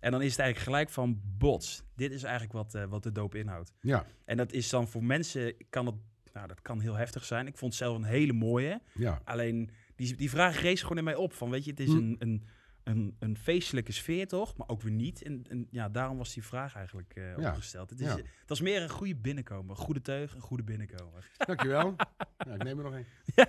En 0.00 0.10
dan 0.10 0.22
is 0.22 0.30
het 0.30 0.38
eigenlijk 0.40 0.70
gelijk 0.70 0.90
van, 0.90 1.20
bots, 1.38 1.82
dit 1.96 2.12
is 2.12 2.22
eigenlijk 2.22 2.52
wat, 2.52 2.74
eh, 2.74 2.84
wat 2.84 3.02
de 3.02 3.12
doop 3.12 3.34
inhoudt. 3.34 3.72
Ja, 3.80 4.06
En 4.24 4.36
dat 4.36 4.52
is 4.52 4.68
dan 4.68 4.88
voor 4.88 5.04
mensen, 5.04 5.54
kan 5.70 5.86
het, 5.86 5.94
nou, 6.32 6.46
dat 6.46 6.62
kan 6.62 6.80
heel 6.80 6.94
heftig 6.94 7.24
zijn. 7.24 7.46
Ik 7.46 7.56
vond 7.56 7.72
het 7.72 7.82
zelf 7.82 7.96
een 7.96 8.04
hele 8.04 8.32
mooie. 8.32 8.80
ja. 8.94 9.20
Alleen, 9.24 9.70
die, 9.96 10.16
die 10.16 10.30
vraag 10.30 10.60
rees 10.60 10.82
gewoon 10.82 10.98
in 10.98 11.04
mij 11.04 11.14
op. 11.14 11.32
Van, 11.32 11.50
weet 11.50 11.64
je, 11.64 11.70
het 11.70 11.80
is 11.80 11.88
Hm. 11.88 11.96
een, 11.96 12.16
een, 12.18 12.44
een, 12.84 13.16
een 13.18 13.36
feestelijke 13.38 13.92
sfeer 13.92 14.26
toch? 14.28 14.56
Maar 14.56 14.68
ook 14.68 14.82
weer 14.82 14.92
niet. 14.92 15.22
En, 15.22 15.44
en 15.48 15.66
ja, 15.70 15.88
daarom 15.88 16.16
was 16.16 16.34
die 16.34 16.44
vraag 16.44 16.74
eigenlijk 16.74 17.12
Ja. 17.14 17.48
opgesteld. 17.48 17.90
Het 17.90 18.00
is, 18.00 18.06
Ja. 18.06 18.16
het 18.16 18.48
was 18.48 18.60
meer 18.60 18.82
een 18.82 18.88
goede 18.88 19.16
binnenkomer. 19.16 19.70
Een 19.70 19.82
goede 19.82 20.00
teug, 20.02 20.34
een 20.34 20.40
goede 20.40 20.62
binnenkomer. 20.62 21.30
Dankjewel. 21.36 21.94
nou, 22.46 22.54
ik 22.54 22.62
neem 22.62 22.78
er 22.78 22.84
nog 22.84 22.94
een. 22.94 23.06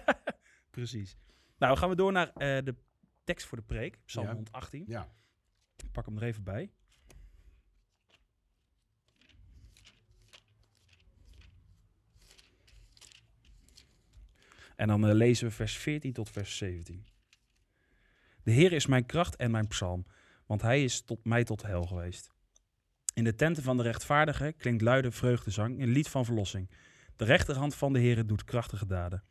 Precies. 0.71 1.17
Nou, 1.57 1.77
gaan 1.77 1.89
we 1.89 1.95
door 1.95 2.11
naar 2.11 2.27
eh, 2.27 2.63
de 2.63 2.75
tekst 3.23 3.47
voor 3.47 3.57
de 3.57 3.63
preek. 3.63 3.97
Psalm 4.05 4.25
Ja. 4.25 4.33
118. 4.33 4.83
Ja. 4.87 5.09
Ik 5.75 5.91
pak 5.91 6.05
hem 6.05 6.17
er 6.17 6.23
even 6.23 6.43
bij. 6.43 6.71
En 14.75 14.87
dan 14.87 15.07
eh, 15.07 15.13
lezen 15.13 15.47
we 15.47 15.53
vers 15.53 15.77
14 15.77 16.13
tot 16.13 16.29
vers 16.29 16.57
17. 16.57 17.05
De 18.43 18.51
Heer 18.51 18.71
is 18.71 18.85
mijn 18.85 19.05
kracht 19.05 19.35
en 19.35 19.51
mijn 19.51 19.67
psalm, 19.67 20.05
want 20.45 20.61
hij 20.61 20.83
is 20.83 21.01
tot 21.01 21.25
mij 21.25 21.43
tot 21.43 21.61
hel 21.61 21.83
geweest. 21.83 22.31
In 23.13 23.23
de 23.23 23.35
tenten 23.35 23.63
van 23.63 23.77
de 23.77 23.83
rechtvaardige 23.83 24.53
klinkt 24.57 24.81
luide 24.81 25.11
vreugdezang, 25.11 25.81
een 25.81 25.91
lied 25.91 26.09
van 26.09 26.25
verlossing. 26.25 26.69
De 27.15 27.25
rechterhand 27.25 27.75
van 27.75 27.93
de 27.93 27.99
Heer 27.99 28.25
doet 28.25 28.43
krachtige 28.43 28.85
daden. 28.85 29.23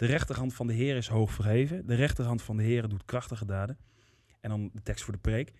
De 0.00 0.06
rechterhand 0.06 0.54
van 0.54 0.66
de 0.66 0.72
Heer 0.72 0.96
is 0.96 1.08
hoog 1.08 1.30
verheven. 1.32 1.86
De 1.86 1.94
rechterhand 1.94 2.42
van 2.42 2.56
de 2.56 2.62
Heer 2.62 2.88
doet 2.88 3.04
krachtige 3.04 3.44
daden. 3.44 3.78
En 4.40 4.50
dan 4.50 4.70
de 4.72 4.82
tekst 4.82 5.04
voor 5.04 5.12
de 5.12 5.18
preek. 5.18 5.52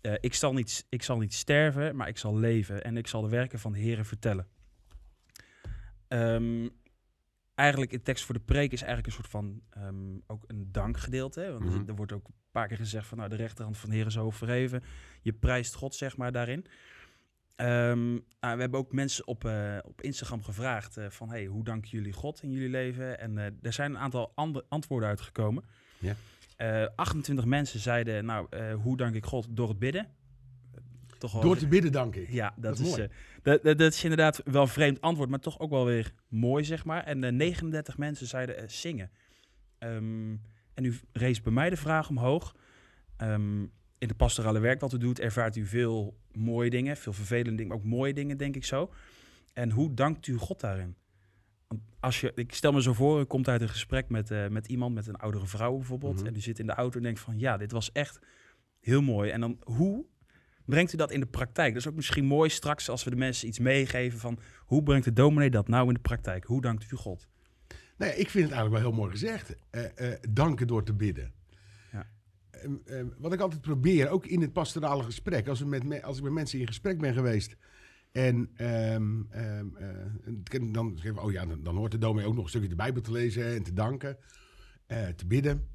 Eh, 0.00 0.12
ik, 0.20 0.34
zal 0.34 0.52
niet, 0.52 0.86
ik 0.88 1.02
zal 1.02 1.18
niet 1.18 1.34
sterven, 1.34 1.96
maar 1.96 2.08
ik 2.08 2.18
zal 2.18 2.36
leven 2.36 2.84
en 2.84 2.96
ik 2.96 3.06
zal 3.06 3.22
de 3.22 3.28
werken 3.28 3.58
van 3.58 3.72
de 3.72 3.78
Heer 3.78 4.04
vertellen. 4.04 4.46
Ehm, 6.08 6.68
eigenlijk, 7.54 7.90
de 7.90 8.02
tekst 8.02 8.24
voor 8.24 8.34
de 8.34 8.40
preek 8.40 8.72
is 8.72 8.82
eigenlijk 8.82 9.06
een 9.06 9.12
soort 9.22 9.30
van 9.30 9.60
ehm, 9.70 10.18
ook 10.26 10.44
een 10.46 10.68
dankgedeelte. 10.72 11.40
hè, 11.40 11.52
Want 11.52 11.64
er- 11.64 11.70
Mhm. 11.80 11.88
er 11.88 11.94
wordt 11.94 12.12
ook 12.12 12.28
een 12.28 12.34
paar 12.50 12.68
keer 12.68 12.76
gezegd 12.76 13.06
van 13.06 13.18
nou, 13.18 13.30
de 13.30 13.36
rechterhand 13.36 13.78
van 13.78 13.90
de 13.90 13.96
Heer 13.96 14.06
is 14.06 14.14
hoog 14.14 14.34
verheven. 14.36 14.82
Je 15.22 15.32
prijst 15.32 15.74
God, 15.74 15.94
zeg 15.94 16.16
maar, 16.16 16.32
daarin. 16.32 16.66
Ehm, 17.56 18.10
nou, 18.12 18.20
we 18.54 18.60
hebben 18.60 18.78
ook 18.80 18.92
mensen 18.92 19.26
op, 19.26 19.44
eh, 19.44 19.76
op 19.84 20.02
Instagram 20.02 20.42
gevraagd 20.42 20.96
eh, 20.96 21.06
van 21.10 21.28
hey, 21.30 21.44
hoe 21.46 21.64
danken 21.64 21.90
jullie 21.90 22.12
God 22.12 22.42
in 22.42 22.50
jullie 22.50 22.68
leven? 22.68 23.18
En 23.18 23.38
eh, 23.38 23.44
er 23.62 23.72
zijn 23.72 23.90
een 23.90 23.98
aantal 23.98 24.32
ande- 24.34 24.64
antwoorden 24.68 25.08
uitgekomen. 25.08 25.64
Ja. 25.98 26.14
Eh, 26.56 26.86
28 26.94 27.44
mensen 27.44 27.80
zeiden, 27.80 28.24
nou, 28.24 28.72
hoe 28.72 28.96
dank 28.96 29.14
ik 29.14 29.24
God? 29.24 29.46
Door 29.50 29.68
het 29.68 29.78
bidden. 29.78 30.08
Toch 31.18 31.32
wel 31.32 31.42
Door 31.42 31.56
te 31.56 31.66
bidden, 31.68 31.92
dank 31.92 32.14
ik. 32.16 32.30
ja, 32.30 32.54
dat, 32.56 32.76
Dat 32.76 32.86
is 32.86 32.96
mooi. 32.96 33.08
dat, 33.42 33.62
dat, 33.62 33.78
dat 33.78 33.92
is 33.92 34.02
inderdaad 34.02 34.40
wel 34.44 34.62
een 34.62 34.68
vreemd 34.68 35.00
antwoord, 35.00 35.30
maar 35.30 35.38
toch 35.40 35.58
ook 35.58 35.70
wel 35.70 35.84
weer 35.84 36.12
mooi, 36.28 36.64
zeg 36.64 36.84
maar. 36.84 37.04
En 37.04 37.24
eh, 37.24 37.32
39 37.32 37.98
mensen 37.98 38.26
zeiden 38.26 38.70
zingen. 38.70 39.10
Ehm, 39.78 40.30
En 40.74 40.82
nu 40.82 40.94
rees 41.12 41.40
bij 41.42 41.52
mij 41.52 41.70
de 41.70 41.76
vraag 41.76 42.08
omhoog. 42.08 42.54
Ehm, 43.16 43.66
in 44.04 44.10
de 44.10 44.16
pastorale 44.16 44.58
werk 44.58 44.80
wat 44.80 44.92
u 44.92 44.98
doet, 44.98 45.20
ervaart 45.20 45.56
u 45.56 45.66
veel 45.66 46.16
mooie 46.32 46.70
dingen, 46.70 46.96
veel 46.96 47.12
vervelende 47.12 47.50
dingen, 47.54 47.68
maar 47.68 47.76
ook 47.76 47.84
mooie 47.84 48.14
dingen, 48.14 48.36
denk 48.36 48.56
ik 48.56 48.64
zo. 48.64 48.90
En 49.52 49.70
hoe 49.70 49.94
dankt 49.94 50.26
u 50.26 50.36
God 50.36 50.60
daarin? 50.60 50.96
Want 51.68 51.80
als 52.00 52.20
je, 52.20 52.32
ik 52.34 52.54
stel 52.54 52.72
me 52.72 52.82
zo 52.82 52.92
voor, 52.92 53.20
u 53.20 53.24
komt 53.24 53.48
uit 53.48 53.60
een 53.60 53.68
gesprek 53.68 54.08
met, 54.08 54.30
eh, 54.30 54.48
met 54.48 54.66
iemand, 54.66 54.94
met 54.94 55.06
een 55.06 55.16
oudere 55.16 55.46
vrouw 55.46 55.76
bijvoorbeeld, 55.76 56.16
Mhm. 56.16 56.26
en 56.26 56.34
u 56.34 56.40
zit 56.40 56.58
in 56.58 56.66
de 56.66 56.72
auto 56.72 56.96
en 56.96 57.02
denkt 57.02 57.20
van, 57.20 57.38
ja, 57.38 57.56
dit 57.56 57.72
was 57.72 57.92
echt 57.92 58.18
heel 58.80 59.02
mooi. 59.02 59.30
En 59.30 59.40
dan, 59.40 59.58
hoe 59.64 60.04
brengt 60.64 60.92
u 60.92 60.96
dat 60.96 61.10
in 61.10 61.20
de 61.20 61.26
praktijk? 61.26 61.72
Dat 61.72 61.82
is 61.82 61.88
ook 61.88 61.94
misschien 61.94 62.24
mooi 62.24 62.50
straks 62.50 62.88
als 62.88 63.04
we 63.04 63.10
de 63.10 63.16
mensen 63.16 63.48
iets 63.48 63.58
meegeven 63.58 64.18
van, 64.18 64.38
hoe 64.66 64.82
brengt 64.82 65.04
de 65.04 65.12
dominee 65.12 65.50
dat 65.50 65.68
nou 65.68 65.88
in 65.88 65.94
de 65.94 66.00
praktijk? 66.00 66.44
Hoe 66.44 66.60
dankt 66.60 66.90
u 66.92 66.96
God? 66.96 67.28
Nou 67.96 68.10
ja, 68.10 68.16
ik 68.16 68.30
vind 68.30 68.44
het 68.44 68.52
eigenlijk 68.52 68.70
wel 68.82 68.90
heel 68.92 69.00
mooi 69.00 69.10
gezegd. 69.10 69.56
Eh, 69.70 70.12
eh, 70.12 70.18
danken 70.30 70.66
door 70.66 70.84
te 70.84 70.92
bidden. 70.94 71.32
Ja. 72.64 72.70
Ehm, 72.84 72.96
ehm, 72.98 73.06
wat 73.18 73.32
ik 73.32 73.40
altijd 73.40 73.60
probeer, 73.60 74.08
ook 74.08 74.26
in 74.26 74.40
het 74.40 74.52
pastorale 74.52 75.02
gesprek, 75.02 75.48
als, 75.48 75.60
we 75.60 75.66
met 75.66 75.84
me- 75.84 76.02
als 76.02 76.16
ik 76.16 76.22
met 76.22 76.32
mensen 76.32 76.58
in 76.60 76.66
gesprek 76.66 76.98
ben 77.00 77.14
geweest. 77.14 77.56
En 78.12 78.50
ehm, 78.56 79.22
ehm, 79.30 79.76
eh, 79.76 80.72
dan 80.72 80.98
zeggen 80.98 81.22
oh 81.22 81.32
ja, 81.32 81.46
dan, 81.46 81.62
dan 81.62 81.76
hoort 81.76 81.92
de 81.92 81.98
dominee 81.98 82.28
ook 82.28 82.34
nog 82.34 82.42
een 82.44 82.48
stukje 82.50 82.68
de 82.68 82.74
Bijbel 82.74 83.02
te 83.02 83.12
lezen 83.12 83.54
en 83.54 83.62
te 83.62 83.72
danken, 83.72 84.16
eh, 84.86 85.08
te 85.08 85.26
bidden. 85.26 85.68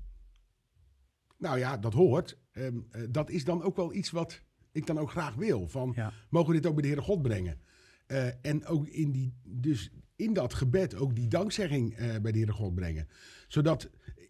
Nou 1.37 1.57
ja, 1.57 1.77
dat 1.77 1.93
hoort. 1.93 2.37
Ehm, 2.51 2.77
eh, 2.91 3.01
dat 3.09 3.29
is 3.29 3.43
dan 3.43 3.63
ook 3.63 3.75
wel 3.75 3.93
iets 3.93 4.11
wat 4.11 4.41
ik 4.71 4.85
dan 4.85 4.97
ook 4.97 5.11
graag 5.11 5.35
wil. 5.35 5.67
Van, 5.67 5.91
Ja. 5.95 6.13
mogen 6.29 6.49
we 6.49 6.55
dit 6.55 6.65
ook 6.65 6.73
bij 6.73 6.81
de 6.81 6.87
Heere 6.87 7.03
God 7.03 7.21
brengen? 7.21 7.59
Eh, 8.05 8.27
en 8.45 8.65
ook 8.65 8.87
in, 8.87 9.11
die, 9.11 9.33
dus 9.43 9.91
in 10.15 10.33
dat 10.33 10.53
gebed 10.53 10.95
ook 10.95 11.15
die 11.15 11.27
dankzegging 11.27 11.93
eh, 11.95 12.19
bij 12.21 12.31
de 12.31 12.37
Heere 12.37 12.51
God 12.51 12.75
brengen. 12.75 13.07
Zodat 13.47 13.89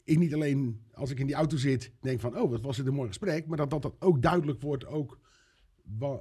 ik 0.10 0.18
niet 0.20 0.34
alleen 0.34 0.82
als 0.94 1.12
ik 1.12 1.20
in 1.20 1.26
die 1.26 1.36
auto 1.36 1.58
zit 1.58 1.92
denk 2.02 2.20
van, 2.20 2.38
oh, 2.40 2.50
wat 2.50 2.62
was 2.62 2.78
het 2.78 2.88
een 2.88 2.94
mooi 2.94 3.08
gesprek. 3.08 3.46
Maar 3.48 3.58
dat 3.58 3.70
dat, 3.70 3.82
dat 3.82 3.96
ook 4.00 4.22
duidelijk 4.22 4.62
wordt 4.62 4.86
ook 4.86 5.20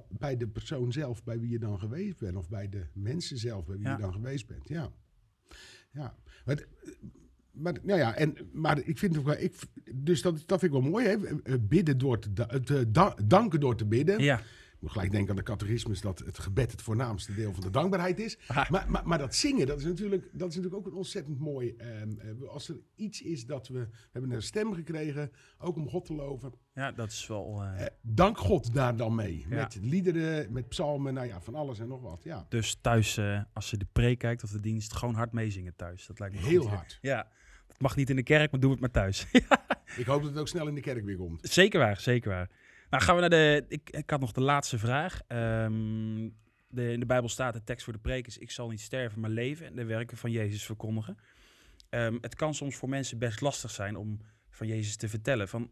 bij 0.08 0.36
de 0.36 0.48
persoon 0.48 0.92
zelf, 0.92 1.24
bij 1.24 1.40
wie 1.40 1.50
je 1.50 1.58
dan 1.58 1.78
geweest 1.78 2.18
bent. 2.18 2.36
Of 2.36 2.48
bij 2.48 2.68
de 2.68 2.86
mensen 2.92 3.38
zelf, 3.38 3.64
bij 3.64 3.76
wie 3.76 3.84
Ja. 3.86 3.96
je 3.96 4.02
dan 4.02 4.12
geweest 4.12 4.46
bent. 4.46 4.68
Ja. 4.68 4.92
Ja. 5.92 6.14
Maar, 6.44 6.64
maar, 7.50 7.78
nou 7.82 7.98
ja, 7.98 8.14
en, 8.14 8.34
maar 8.52 8.78
ik 8.78 8.98
vind 8.98 9.14
het 9.14 9.20
ook 9.20 9.26
wel, 9.28 9.38
ik, 9.44 9.54
dus 9.94 10.22
dat, 10.22 10.42
dat 10.46 10.60
vind 10.60 10.74
ik 10.74 10.80
wel 10.82 10.90
mooi. 10.90 11.06
Hè? 11.06 11.58
Bidden 11.60 11.98
door 11.98 12.18
te, 12.18 12.32
da- 12.32 12.60
te 12.64 12.90
da- 12.90 13.16
danken 13.26 13.60
door 13.60 13.76
te 13.76 13.86
bidden. 13.86 14.20
Ja, 14.22 14.42
moet 14.80 14.90
gelijk 14.90 15.10
denken 15.10 15.30
aan 15.30 15.36
de 15.36 15.42
catechismus 15.42 16.00
dat 16.00 16.18
het 16.18 16.38
gebed 16.38 16.70
het 16.70 16.82
voornaamste 16.82 17.34
deel 17.34 17.52
van 17.52 17.60
de 17.62 17.70
dankbaarheid 17.70 18.18
is. 18.18 18.38
Ah. 18.46 18.70
Maar, 18.70 18.90
maar, 18.90 19.06
maar 19.06 19.18
dat 19.18 19.34
zingen, 19.34 19.66
dat 19.66 19.78
is, 19.78 19.84
natuurlijk, 19.84 20.22
dat 20.32 20.48
is 20.48 20.56
natuurlijk 20.56 20.74
ook 20.74 20.86
een 20.92 20.98
ontzettend 20.98 21.38
mooi. 21.38 21.74
ehm, 21.76 22.18
eh, 22.18 22.48
als 22.48 22.68
er 22.68 22.76
iets 22.94 23.22
is 23.22 23.46
dat 23.46 23.68
we, 23.68 23.78
we 23.78 23.88
hebben 24.12 24.30
een 24.30 24.42
stem 24.42 24.72
gekregen, 24.74 25.30
ook 25.58 25.76
om 25.76 25.88
God 25.88 26.04
te 26.04 26.14
loven. 26.14 26.52
ja 26.74 26.92
dat 26.92 27.10
is 27.10 27.26
wel... 27.26 27.62
eh, 27.62 27.80
Eh, 27.84 27.86
dank 28.02 28.38
God 28.38 28.74
daar 28.74 28.96
dan 28.96 29.14
mee. 29.14 29.38
Ja. 29.48 29.56
Met 29.56 29.78
liederen, 29.82 30.52
met 30.52 30.68
psalmen, 30.68 31.14
nou 31.14 31.26
ja, 31.26 31.40
van 31.40 31.54
alles 31.54 31.78
en 31.78 31.88
nog 31.88 32.00
wat. 32.02 32.22
Ja, 32.24 32.46
Dus 32.48 32.78
thuis, 32.80 33.16
eh, 33.16 33.40
als 33.52 33.70
je 33.70 33.76
de 33.76 33.86
preek 33.92 34.18
kijkt 34.18 34.42
of 34.44 34.50
de 34.50 34.60
dienst, 34.60 34.94
gewoon 34.94 35.14
hard 35.14 35.32
meezingen 35.32 35.76
thuis. 35.76 36.06
Dat 36.06 36.18
lijkt 36.18 36.34
me 36.34 36.40
heel 36.40 36.60
goed 36.62 36.70
hard. 36.70 36.98
Ja, 37.00 37.28
het 37.68 37.80
mag 37.80 37.96
niet 37.96 38.10
in 38.10 38.16
de 38.16 38.22
kerk, 38.22 38.50
maar 38.50 38.60
doe 38.60 38.70
het 38.70 38.80
maar 38.80 38.90
thuis. 38.90 39.26
Ik 39.96 40.06
hoop 40.06 40.20
dat 40.22 40.30
het 40.30 40.38
ook 40.38 40.48
snel 40.48 40.66
in 40.68 40.74
de 40.74 40.80
kerk 40.80 41.04
weer 41.04 41.16
komt. 41.16 41.48
zeker 41.50 41.80
waar, 41.80 42.00
zeker 42.00 42.30
waar. 42.30 42.50
Nou, 42.90 43.02
gaan 43.02 43.14
we 43.14 43.20
naar 43.20 43.30
de... 43.30 43.64
Ik, 43.68 43.90
ik 43.90 44.10
had 44.10 44.20
nog 44.20 44.32
de 44.32 44.40
laatste 44.40 44.78
vraag. 44.78 45.20
Ehm, 45.26 46.28
de, 46.68 46.92
in 46.92 47.00
de 47.00 47.06
Bijbel 47.06 47.28
staat, 47.28 47.52
de 47.54 47.64
tekst 47.64 47.84
voor 47.84 47.92
de 47.92 47.98
preek 47.98 48.26
is... 48.26 48.38
Ik 48.38 48.50
zal 48.50 48.68
niet 48.68 48.80
sterven, 48.80 49.20
maar 49.20 49.30
leven 49.30 49.66
en 49.66 49.74
de 49.76 49.84
werken 49.84 50.16
van 50.16 50.30
Jezus 50.30 50.64
verkondigen. 50.64 51.18
Ehm, 51.88 52.18
het 52.20 52.34
kan 52.34 52.54
soms 52.54 52.76
voor 52.76 52.88
mensen 52.88 53.18
best 53.18 53.40
lastig 53.40 53.70
zijn 53.70 53.96
om 53.96 54.20
van 54.50 54.66
Jezus 54.66 54.96
te 54.96 55.08
vertellen. 55.08 55.48
Van, 55.48 55.70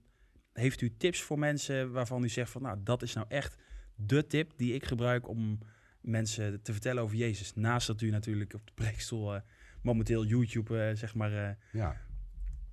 heeft 0.52 0.80
u 0.80 0.96
tips 0.96 1.20
voor 1.22 1.38
mensen 1.38 1.92
waarvan 1.92 2.22
u 2.24 2.28
zegt 2.28 2.50
van... 2.50 2.62
Nou, 2.62 2.78
dat 2.82 3.02
is 3.02 3.14
nou 3.14 3.26
echt 3.28 3.56
de 3.94 4.26
tip 4.26 4.52
die 4.56 4.74
ik 4.74 4.84
gebruik 4.84 5.28
om 5.28 5.58
mensen 6.00 6.62
te 6.62 6.72
vertellen 6.72 7.02
over 7.02 7.16
Jezus. 7.16 7.54
Naast 7.54 7.86
dat 7.86 8.00
u 8.00 8.10
natuurlijk 8.10 8.54
op 8.54 8.66
de 8.66 8.72
preekstoel 8.74 9.34
eh, 9.34 9.40
momenteel 9.82 10.24
YouTube, 10.24 10.82
eh, 10.82 10.96
zeg 10.96 11.14
maar... 11.14 11.32
eh, 11.48 11.54
Ja. 11.72 11.96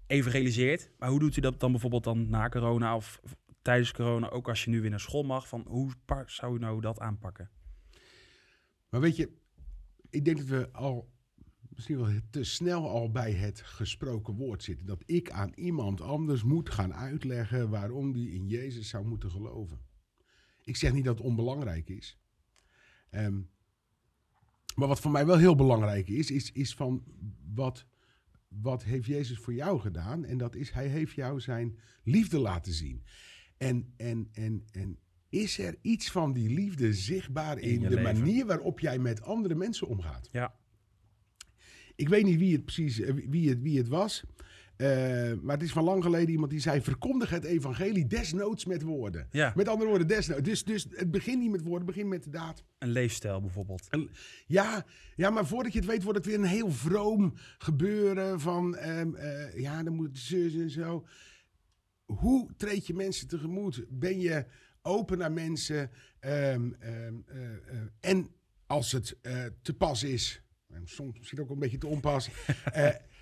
evangeliseert. 0.07 0.89
Maar 0.97 1.09
hoe 1.09 1.19
doet 1.19 1.37
u 1.37 1.41
dat 1.41 1.59
dan 1.59 1.71
bijvoorbeeld 1.71 2.03
dan 2.03 2.29
na 2.29 2.49
corona 2.49 2.95
of 2.95 3.19
tijdens 3.63 3.91
corona, 3.91 4.29
ook 4.29 4.49
als 4.49 4.63
je 4.63 4.69
nu 4.69 4.81
weer 4.81 4.89
naar 4.89 4.99
school 4.99 5.23
mag? 5.23 5.47
Van 5.47 5.65
hoe 5.67 5.91
zou 6.25 6.55
u 6.55 6.59
nou 6.59 6.81
dat 6.81 6.99
aanpakken? 6.99 7.49
Maar 8.89 9.01
weet 9.01 9.15
je, 9.15 9.31
ik 10.09 10.25
denk 10.25 10.37
dat 10.37 10.47
we 10.47 10.71
al 10.71 11.11
misschien 11.69 11.97
wel 11.97 12.19
te 12.29 12.43
snel 12.43 12.89
al 12.89 13.11
bij 13.11 13.31
het 13.31 13.61
gesproken 13.61 14.35
woord 14.35 14.63
zitten. 14.63 14.85
Dat 14.85 15.03
ik 15.05 15.31
aan 15.31 15.51
iemand 15.55 16.01
anders 16.01 16.43
moet 16.43 16.69
gaan 16.69 16.93
uitleggen 16.93 17.69
waarom 17.69 18.11
die 18.11 18.31
in 18.31 18.47
Jezus 18.47 18.89
zou 18.89 19.05
moeten 19.05 19.31
geloven. 19.31 19.79
Ik 20.63 20.75
zeg 20.75 20.93
niet 20.93 21.05
dat 21.05 21.17
het 21.17 21.27
onbelangrijk 21.27 21.89
is. 21.89 22.19
Ehm, 23.09 23.41
maar 24.75 24.87
wat 24.87 24.99
voor 24.99 25.11
mij 25.11 25.25
wel 25.25 25.37
heel 25.37 25.55
belangrijk 25.55 26.07
is, 26.07 26.31
is, 26.31 26.51
is 26.51 26.73
van 26.73 27.03
wat, 27.53 27.85
wat 28.47 28.83
heeft 28.83 29.05
Jezus 29.05 29.37
voor 29.37 29.53
jou 29.53 29.79
gedaan? 29.79 30.25
En 30.25 30.37
dat 30.37 30.55
is, 30.55 30.71
hij 30.71 30.87
heeft 30.87 31.15
jou 31.15 31.39
zijn 31.39 31.79
liefde 32.03 32.39
laten 32.39 32.73
zien. 32.73 33.03
En, 33.63 33.93
en, 33.97 34.29
en, 34.33 34.63
en 34.71 34.97
is 35.29 35.57
er 35.59 35.75
iets 35.81 36.11
van 36.11 36.33
die 36.33 36.49
liefde 36.49 36.93
zichtbaar 36.93 37.59
In 37.59 37.79
de 37.79 37.89
leven. 37.89 38.03
manier 38.03 38.45
waarop 38.45 38.79
jij 38.79 38.99
met 38.99 39.21
andere 39.21 39.55
mensen 39.55 39.87
omgaat? 39.87 40.29
Ja. 40.31 40.55
Ik 41.95 42.09
weet 42.09 42.23
niet 42.23 42.39
wie 42.39 42.53
het 42.53 42.65
precies 42.65 42.99
eh, 42.99 43.13
wie 43.29 43.49
het, 43.49 43.61
wie 43.61 43.77
het 43.77 43.87
was. 43.87 44.23
eh, 44.75 44.87
maar 45.41 45.55
het 45.55 45.61
is 45.63 45.71
van 45.71 45.83
lang 45.83 46.03
geleden 46.03 46.29
iemand 46.29 46.51
die 46.51 46.59
zei: 46.59 46.81
verkondig 46.81 47.29
het 47.29 47.43
evangelie 47.43 48.07
desnoods 48.07 48.65
met 48.65 48.81
woorden. 48.81 49.27
Ja, 49.31 49.53
Met 49.55 49.67
andere 49.67 49.89
woorden, 49.89 50.07
desnoods. 50.07 50.41
Dus, 50.41 50.63
dus 50.63 50.87
het 50.89 51.11
begint 51.11 51.39
niet 51.41 51.51
met 51.51 51.61
woorden, 51.61 51.87
het 51.87 51.95
begint 51.95 52.09
met 52.09 52.23
de 52.23 52.29
daad. 52.29 52.63
een 52.79 52.89
leefstijl 52.91 53.41
bijvoorbeeld. 53.41 53.87
Ja, 54.47 54.85
ja, 55.15 55.29
maar 55.29 55.47
voordat 55.47 55.73
je 55.73 55.79
het 55.79 55.87
weet, 55.87 56.03
wordt 56.03 56.17
het 56.17 56.27
weer 56.27 56.37
een 56.37 56.43
heel 56.43 56.71
vroom 56.71 57.33
gebeuren 57.57 58.39
van, 58.39 58.75
ehm, 58.75 59.15
eh, 59.15 59.57
ja, 59.59 59.83
dan 59.83 59.95
moet 59.95 60.07
het 60.07 60.17
zus 60.17 60.53
en 60.55 60.69
zo. 60.69 61.05
Hoe 62.15 62.49
treed 62.57 62.87
je 62.87 62.93
mensen 62.93 63.27
tegemoet? 63.27 63.85
Ben 63.89 64.19
je 64.19 64.45
open 64.81 65.17
naar 65.17 65.31
mensen? 65.31 65.91
Ehm, 66.19 66.71
ehm, 66.79 67.15
eh, 67.25 67.53
eh, 67.53 67.81
en 67.99 68.29
als 68.65 68.91
het 68.91 69.17
eh, 69.21 69.45
te 69.61 69.73
pas 69.73 70.03
is, 70.03 70.41
soms 70.83 71.17
misschien 71.17 71.39
ook 71.41 71.49
een 71.49 71.59
beetje 71.59 71.77
te 71.77 71.87
onpas, 71.87 72.29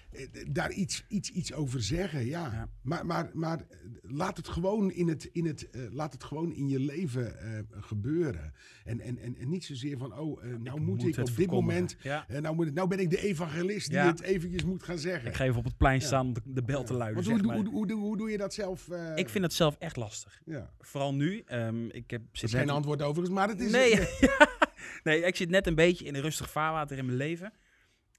daar 0.50 0.72
iets, 0.72 1.04
iets, 1.08 1.30
iets 1.32 1.54
over 1.54 1.82
zeggen, 1.84 2.26
ja. 2.26 2.50
Ja. 2.52 2.70
Maar, 2.82 3.06
maar, 3.06 3.30
maar 3.34 3.58
eh, 3.70 3.78
laat 4.02 4.38
het 4.38 4.48
gewoon 4.48 4.92
in, 4.92 5.08
het, 5.08 5.30
in, 5.32 5.46
het, 5.46 5.70
eh, 5.70 5.82
laat 5.92 6.14
het 6.14 6.24
gewoon 6.24 6.54
in 6.54 6.68
je 6.70 6.80
leven 6.80 7.40
eh, 7.40 7.60
gebeuren. 7.70 8.54
En, 8.84 9.00
en, 9.00 9.18
en, 9.18 9.38
en 9.38 9.50
niet 9.50 9.66
zozeer 9.66 9.98
van, 9.98 10.18
oh, 10.20 10.44
eh, 10.44 10.56
nou 10.56 10.80
moet, 10.82 11.04
ik 11.04 11.18
op 11.18 11.36
dit 11.36 11.52
moment, 11.52 11.96
Ja. 12.02 12.26
eh, 12.28 12.42
nou, 12.42 12.56
moet 12.56 12.68
ik, 12.68 12.74
nou 12.74 12.88
ben 12.88 13.00
ik 13.00 13.10
de 13.10 13.22
evangelist 13.22 13.88
die 13.88 13.98
Ja. 13.98 14.08
het 14.08 14.22
eventjes 14.22 14.64
moet 14.64 14.84
gaan 14.84 14.98
zeggen. 14.98 15.30
Ik 15.30 15.36
ga 15.36 15.44
even 15.46 15.58
op 15.60 15.64
het 15.66 15.78
plein 15.78 16.02
staan 16.02 16.26
om 16.26 16.34
de, 16.34 16.42
de 16.46 16.64
bel 16.64 16.84
te 16.84 16.94
luiden. 16.94 17.24
Want 17.24 17.26
zeg 17.28 17.38
hoe, 17.38 17.48
maar. 17.48 17.56
hoe, 17.56 17.70
hoe, 17.70 17.92
hoe, 17.92 18.02
hoe 18.02 18.18
doe 18.18 18.30
je 18.32 18.38
dat 18.38 18.54
zelf? 18.54 18.90
eh, 18.90 19.12
Ik 19.16 19.30
vind 19.30 19.44
het 19.44 19.54
zelf 19.54 19.76
echt 19.80 19.96
lastig. 19.96 20.42
ja. 20.46 20.74
Vooral 20.80 21.14
nu. 21.14 21.42
ehm, 21.46 21.86
ik 21.86 22.10
heb, 22.12 22.22
Er 22.22 22.28
zit 22.32 22.44
is 22.44 22.52
net- 22.52 22.62
geen 22.62 22.70
antwoord 22.70 23.02
overigens, 23.02 23.36
maar 23.38 23.48
het 23.50 23.60
is... 23.62 23.72
Nee. 23.72 24.00
eh, 24.00 24.30
nee, 25.04 25.22
ik 25.22 25.36
zit 25.36 25.50
net 25.50 25.68
een 25.68 25.76
beetje 25.76 26.06
in 26.06 26.16
een 26.16 26.22
rustig 26.22 26.52
vaarwater 26.52 26.98
in 26.98 27.06
mijn 27.06 27.18
leven. 27.18 27.54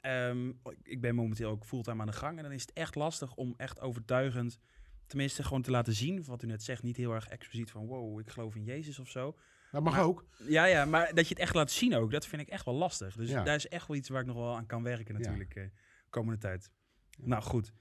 Ehm, 0.02 0.52
ik 0.82 1.00
ben 1.00 1.14
momenteel 1.14 1.50
ook 1.50 1.64
fulltime 1.64 2.00
aan 2.00 2.06
de 2.06 2.12
gang. 2.12 2.36
En 2.36 2.42
dan 2.42 2.52
is 2.52 2.60
het 2.60 2.72
echt 2.72 2.94
lastig 2.94 3.34
om 3.34 3.54
echt 3.56 3.80
overtuigend, 3.80 4.58
tenminste 5.06 5.42
gewoon 5.42 5.62
te 5.62 5.70
laten 5.70 5.92
zien, 5.92 6.24
wat 6.24 6.42
u 6.42 6.46
net 6.46 6.62
zegt, 6.62 6.82
niet 6.82 6.96
heel 6.96 7.12
erg 7.12 7.28
expliciet 7.28 7.70
van 7.70 7.86
wow, 7.86 8.20
ik 8.20 8.28
geloof 8.30 8.54
in 8.54 8.64
Jezus 8.64 8.98
of 8.98 9.08
zo. 9.08 9.36
dat 9.70 9.82
mag 9.82 9.92
Maar- 9.94 10.04
ook. 10.04 10.24
Ja, 10.46 10.64
ja, 10.64 10.84
maar 10.84 11.14
dat 11.14 11.28
je 11.28 11.34
het 11.34 11.42
echt 11.42 11.54
laat 11.54 11.70
zien 11.70 11.94
ook, 11.94 12.10
dat 12.10 12.26
vind 12.26 12.42
ik 12.42 12.48
echt 12.48 12.64
wel 12.64 12.74
lastig. 12.74 13.16
Dus 13.16 13.30
Ja. 13.30 13.42
daar 13.42 13.54
is 13.54 13.68
echt 13.68 13.86
wel 13.88 13.96
iets 13.96 14.08
waar 14.08 14.20
ik 14.20 14.26
nog 14.26 14.36
wel 14.36 14.56
aan 14.56 14.66
kan 14.66 14.82
werken 14.82 15.14
natuurlijk 15.14 15.54
eh 15.54 15.64
komende 16.10 16.38
tijd. 16.40 16.70
Nou 17.20 17.42
goed, 17.42 17.72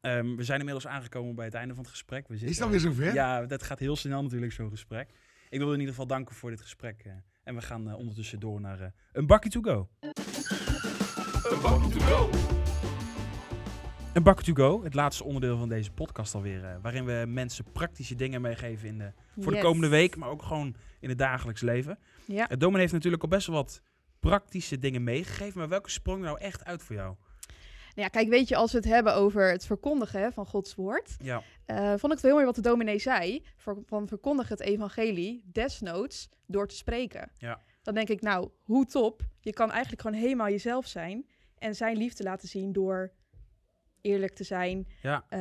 Ehm, 0.00 0.36
we 0.36 0.44
zijn 0.44 0.58
inmiddels 0.58 0.86
aangekomen 0.86 1.34
bij 1.34 1.44
het 1.44 1.54
einde 1.54 1.74
van 1.74 1.82
het 1.82 1.92
gesprek. 1.92 2.28
We 2.28 2.34
Is 2.34 2.40
zitten- 2.40 2.56
het 2.56 2.64
alweer 2.64 2.80
zover? 2.80 3.14
Ja, 3.14 3.46
dat 3.46 3.62
gaat 3.62 3.78
heel 3.78 3.96
snel 3.96 4.22
natuurlijk, 4.22 4.52
zo'n 4.52 4.70
gesprek. 4.70 5.10
Ik 5.48 5.58
wil 5.58 5.68
in 5.72 5.74
ieder 5.78 5.88
geval 5.90 6.06
danken 6.06 6.34
voor 6.34 6.50
dit 6.50 6.60
gesprek. 6.60 7.02
eh, 7.04 7.12
en 7.44 7.54
we 7.54 7.62
gaan 7.62 7.88
eh, 7.88 7.96
ondertussen 7.98 8.40
door 8.40 8.60
naar 8.60 8.92
een 9.12 9.26
bakje 9.26 9.50
to 9.50 9.60
go. 9.60 9.88
Een 11.54 11.60
bakje 11.62 11.88
to 11.88 12.00
go. 12.00 12.30
Een 14.12 14.22
bakje 14.22 14.52
to 14.52 14.62
go, 14.62 14.82
het 14.84 14.94
laatste 14.94 15.24
onderdeel 15.24 15.58
van 15.58 15.68
deze 15.68 15.90
podcast 15.90 16.34
alweer. 16.34 16.64
eh, 16.64 16.74
waarin 16.82 17.04
we 17.04 17.24
mensen 17.28 17.64
praktische 17.72 18.14
dingen 18.14 18.40
meegeven 18.40 18.88
in 18.88 18.98
de, 18.98 19.12
voor 19.38 19.52
de 19.52 19.58
komende 19.58 19.88
week, 19.88 20.16
maar 20.16 20.28
ook 20.28 20.42
gewoon 20.42 20.74
in 21.00 21.08
het 21.08 21.18
dagelijks 21.18 21.60
leven. 21.60 21.98
Ja. 22.24 22.46
Het 22.48 22.60
dominee 22.60 22.80
heeft 22.80 22.92
natuurlijk 22.92 23.22
al 23.22 23.28
best 23.28 23.46
wel 23.46 23.56
wat 23.56 23.80
praktische 24.20 24.78
dingen 24.78 25.04
meegegeven. 25.04 25.58
Maar 25.58 25.68
welke 25.68 25.90
sprong 25.90 26.18
er 26.18 26.24
nou 26.24 26.38
echt 26.40 26.64
uit 26.64 26.82
voor 26.82 26.94
jou? 26.96 27.14
Nou 27.94 28.06
ja, 28.06 28.08
kijk, 28.08 28.28
weet 28.28 28.48
je, 28.48 28.56
als 28.56 28.72
we 28.72 28.78
het 28.78 28.86
hebben 28.86 29.14
over 29.14 29.50
het 29.50 29.66
verkondigen 29.66 30.32
van 30.32 30.46
Gods 30.46 30.74
woord, 30.74 31.16
Ja, 31.22 31.42
eh, 31.64 31.88
vond 31.88 32.04
ik 32.04 32.10
het 32.10 32.22
heel 32.22 32.32
mooi 32.32 32.44
wat 32.44 32.54
de 32.54 32.60
dominee 32.60 32.98
zei, 32.98 33.44
voor, 33.56 33.82
van 33.86 34.08
verkondig 34.08 34.48
het 34.48 34.60
evangelie 34.60 35.42
desnoods 35.52 36.28
door 36.46 36.66
te 36.68 36.76
spreken. 36.76 37.30
Ja. 37.38 37.60
Dan 37.82 37.94
denk 37.94 38.08
ik, 38.08 38.20
nou, 38.20 38.48
hoe 38.62 38.84
top. 38.84 39.22
Je 39.40 39.52
kan 39.52 39.70
eigenlijk 39.70 40.02
gewoon 40.02 40.20
helemaal 40.20 40.48
jezelf 40.48 40.86
zijn 40.86 41.26
en 41.64 41.74
zijn 41.74 41.96
liefde 41.96 42.22
laten 42.22 42.48
zien 42.48 42.72
door 42.72 43.12
eerlijk 44.00 44.34
te 44.34 44.44
zijn, 44.44 44.88
Ja, 45.02 45.26
ehm, 45.28 45.40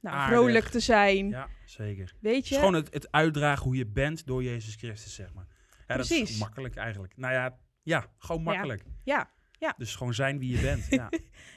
nou, 0.00 0.16
Aardig. 0.16 0.38
vrolijk 0.38 0.64
te 0.64 0.80
zijn. 0.80 1.28
ja 1.28 1.48
zeker. 1.64 2.14
Weet 2.20 2.36
Het 2.36 2.48
je? 2.48 2.54
gewoon 2.54 2.74
het, 2.74 2.94
het 2.94 3.12
uitdragen 3.12 3.64
hoe 3.64 3.76
je 3.76 3.86
bent 3.86 4.26
door 4.26 4.42
Jezus 4.42 4.74
Christus, 4.74 5.14
zeg 5.14 5.34
maar. 5.34 5.46
Ja, 5.86 5.96
dat 5.96 6.10
is 6.10 6.38
makkelijk 6.38 6.76
eigenlijk. 6.76 7.16
Nou 7.16 7.32
ja, 7.32 7.58
ja 7.82 8.06
gewoon 8.18 8.42
Ja. 8.42 8.48
makkelijk. 8.50 8.84
Ja, 9.04 9.34
Dus 9.76 9.94
gewoon 9.94 10.14
zijn 10.14 10.38
wie 10.38 10.56
je 10.56 10.60
bent. 10.60 10.86
ja. 11.00 11.08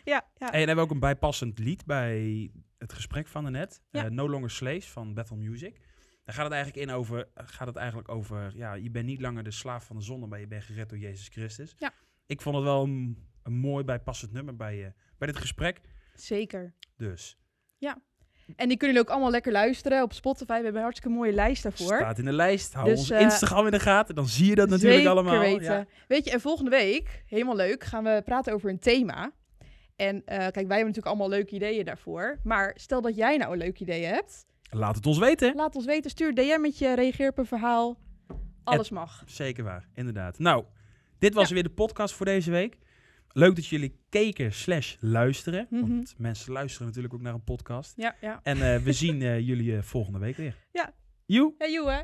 ja, 0.03 0.27
ja. 0.35 0.45
En 0.45 0.51
dan 0.51 0.51
hebben 0.51 0.75
we 0.75 0.81
ook 0.81 0.91
een 0.91 0.99
bijpassend 0.99 1.59
lied 1.59 1.85
bij 1.85 2.49
het 2.77 2.93
gesprek 2.93 3.27
van 3.27 3.43
de 3.43 3.49
net. 3.49 3.81
Ja. 3.89 4.05
Eh, 4.05 4.11
no 4.11 4.29
Longer 4.29 4.49
Slaves 4.51 4.89
van 4.89 5.13
Bethel 5.13 5.35
Music. 5.35 5.79
Daar 6.23 6.35
gaat 6.35 6.43
het 6.43 6.53
eigenlijk 6.53 6.87
in 6.89 6.95
over, 6.95 7.27
gaat 7.35 7.67
het 7.67 7.75
eigenlijk 7.75 8.09
over, 8.09 8.51
ja, 8.55 8.73
je 8.73 8.89
bent 8.91 9.05
niet 9.05 9.21
langer 9.21 9.43
de 9.43 9.51
slaaf 9.51 9.85
van 9.85 9.95
de 9.95 10.01
zonde, 10.01 10.27
maar 10.27 10.39
je 10.39 10.47
bent 10.47 10.63
gered 10.63 10.89
door 10.89 10.97
Jezus 10.97 11.27
Christus. 11.27 11.75
Ja. 11.77 11.91
Ik 12.25 12.41
vond 12.41 12.55
het 12.55 12.63
wel 12.63 12.83
een, 12.83 13.27
een 13.49 13.57
mooi 13.59 13.83
bijpassend 13.83 14.31
nummer 14.31 14.55
bij, 14.55 14.83
eh, 14.85 14.91
bij 15.17 15.27
dit 15.27 15.37
gesprek. 15.37 15.81
Zeker. 16.15 16.73
Dus 16.97 17.37
En 18.55 18.67
die 18.67 18.77
kunnen 18.77 18.95
jullie 18.95 18.99
ook 18.99 19.09
allemaal 19.09 19.31
lekker 19.31 19.51
luisteren 19.51 20.03
op 20.03 20.13
Spotify. 20.13 20.45
We 20.47 20.53
hebben 20.53 20.75
een 20.75 20.81
hartstikke 20.81 21.15
mooie 21.15 21.31
lijst 21.33 21.63
daarvoor. 21.63 21.95
staat 21.95 22.17
in 22.19 22.25
de 22.25 22.31
lijst. 22.33 22.73
Hou 22.73 22.89
Dus, 22.89 22.99
ons 22.99 23.09
eh, 23.09 23.21
Instagram 23.21 23.65
in 23.65 23.71
de 23.71 23.79
gaten, 23.79 24.15
dan 24.15 24.27
zie 24.27 24.45
je 24.49 24.55
dat 24.55 24.69
natuurlijk 24.69 25.05
allemaal. 25.05 25.39
weten. 25.39 25.63
Ja. 25.73 25.85
Weet 26.07 26.25
je, 26.25 26.31
en 26.31 26.41
volgende 26.41 26.69
week, 26.69 27.23
helemaal 27.27 27.55
leuk, 27.55 27.83
gaan 27.83 28.03
we 28.03 28.21
praten 28.25 28.53
over 28.53 28.69
een 28.69 28.79
thema. 28.79 29.31
En 29.95 30.21
eh, 30.25 30.37
kijk, 30.37 30.53
wij 30.53 30.57
hebben 30.59 30.77
natuurlijk 30.77 31.05
allemaal 31.05 31.29
leuke 31.29 31.55
ideeën 31.55 31.85
daarvoor. 31.85 32.39
Maar 32.43 32.71
stel 32.75 33.01
dat 33.01 33.15
jij 33.15 33.37
nou 33.37 33.51
een 33.51 33.57
leuk 33.57 33.79
idee 33.79 34.03
hebt. 34.05 34.45
Laat 34.69 34.95
het 34.95 35.05
ons 35.05 35.17
weten. 35.17 35.55
Laat 35.55 35.75
ons 35.75 35.85
weten, 35.85 36.09
stuur 36.09 36.35
DM'tje, 36.35 36.95
reageer 36.95 37.29
op 37.29 37.37
een 37.37 37.45
verhaal. 37.45 37.97
Alles 38.63 38.89
mag. 38.89 39.23
Zeker 39.25 39.63
waar, 39.63 39.87
inderdaad. 39.95 40.39
Nou, 40.39 40.63
dit 41.19 41.33
was 41.33 41.47
Ja. 41.47 41.53
weer 41.53 41.63
de 41.63 41.69
podcast 41.69 42.13
voor 42.13 42.25
deze 42.25 42.51
week. 42.51 42.77
Leuk 43.33 43.55
dat 43.55 43.65
jullie 43.65 43.99
keken 44.09 44.53
slash 44.53 44.95
luisteren. 44.99 45.67
Mhm. 45.69 45.81
Want 45.81 46.15
mensen 46.17 46.51
luisteren 46.51 46.87
natuurlijk 46.87 47.13
ook 47.13 47.21
naar 47.21 47.33
een 47.33 47.43
podcast. 47.43 47.93
Ja, 47.95 48.15
ja. 48.21 48.39
En 48.43 48.73
eh, 48.73 48.81
we 48.81 48.93
zien 49.03 49.21
eh, 49.21 49.39
jullie 49.39 49.75
eh, 49.75 49.81
volgende 49.81 50.19
week 50.19 50.37
weer. 50.37 50.55
Ja. 50.71 50.93
Joe! 51.25 51.53
Hey, 51.57 51.71
joe, 51.71 51.91
hè? 51.91 52.01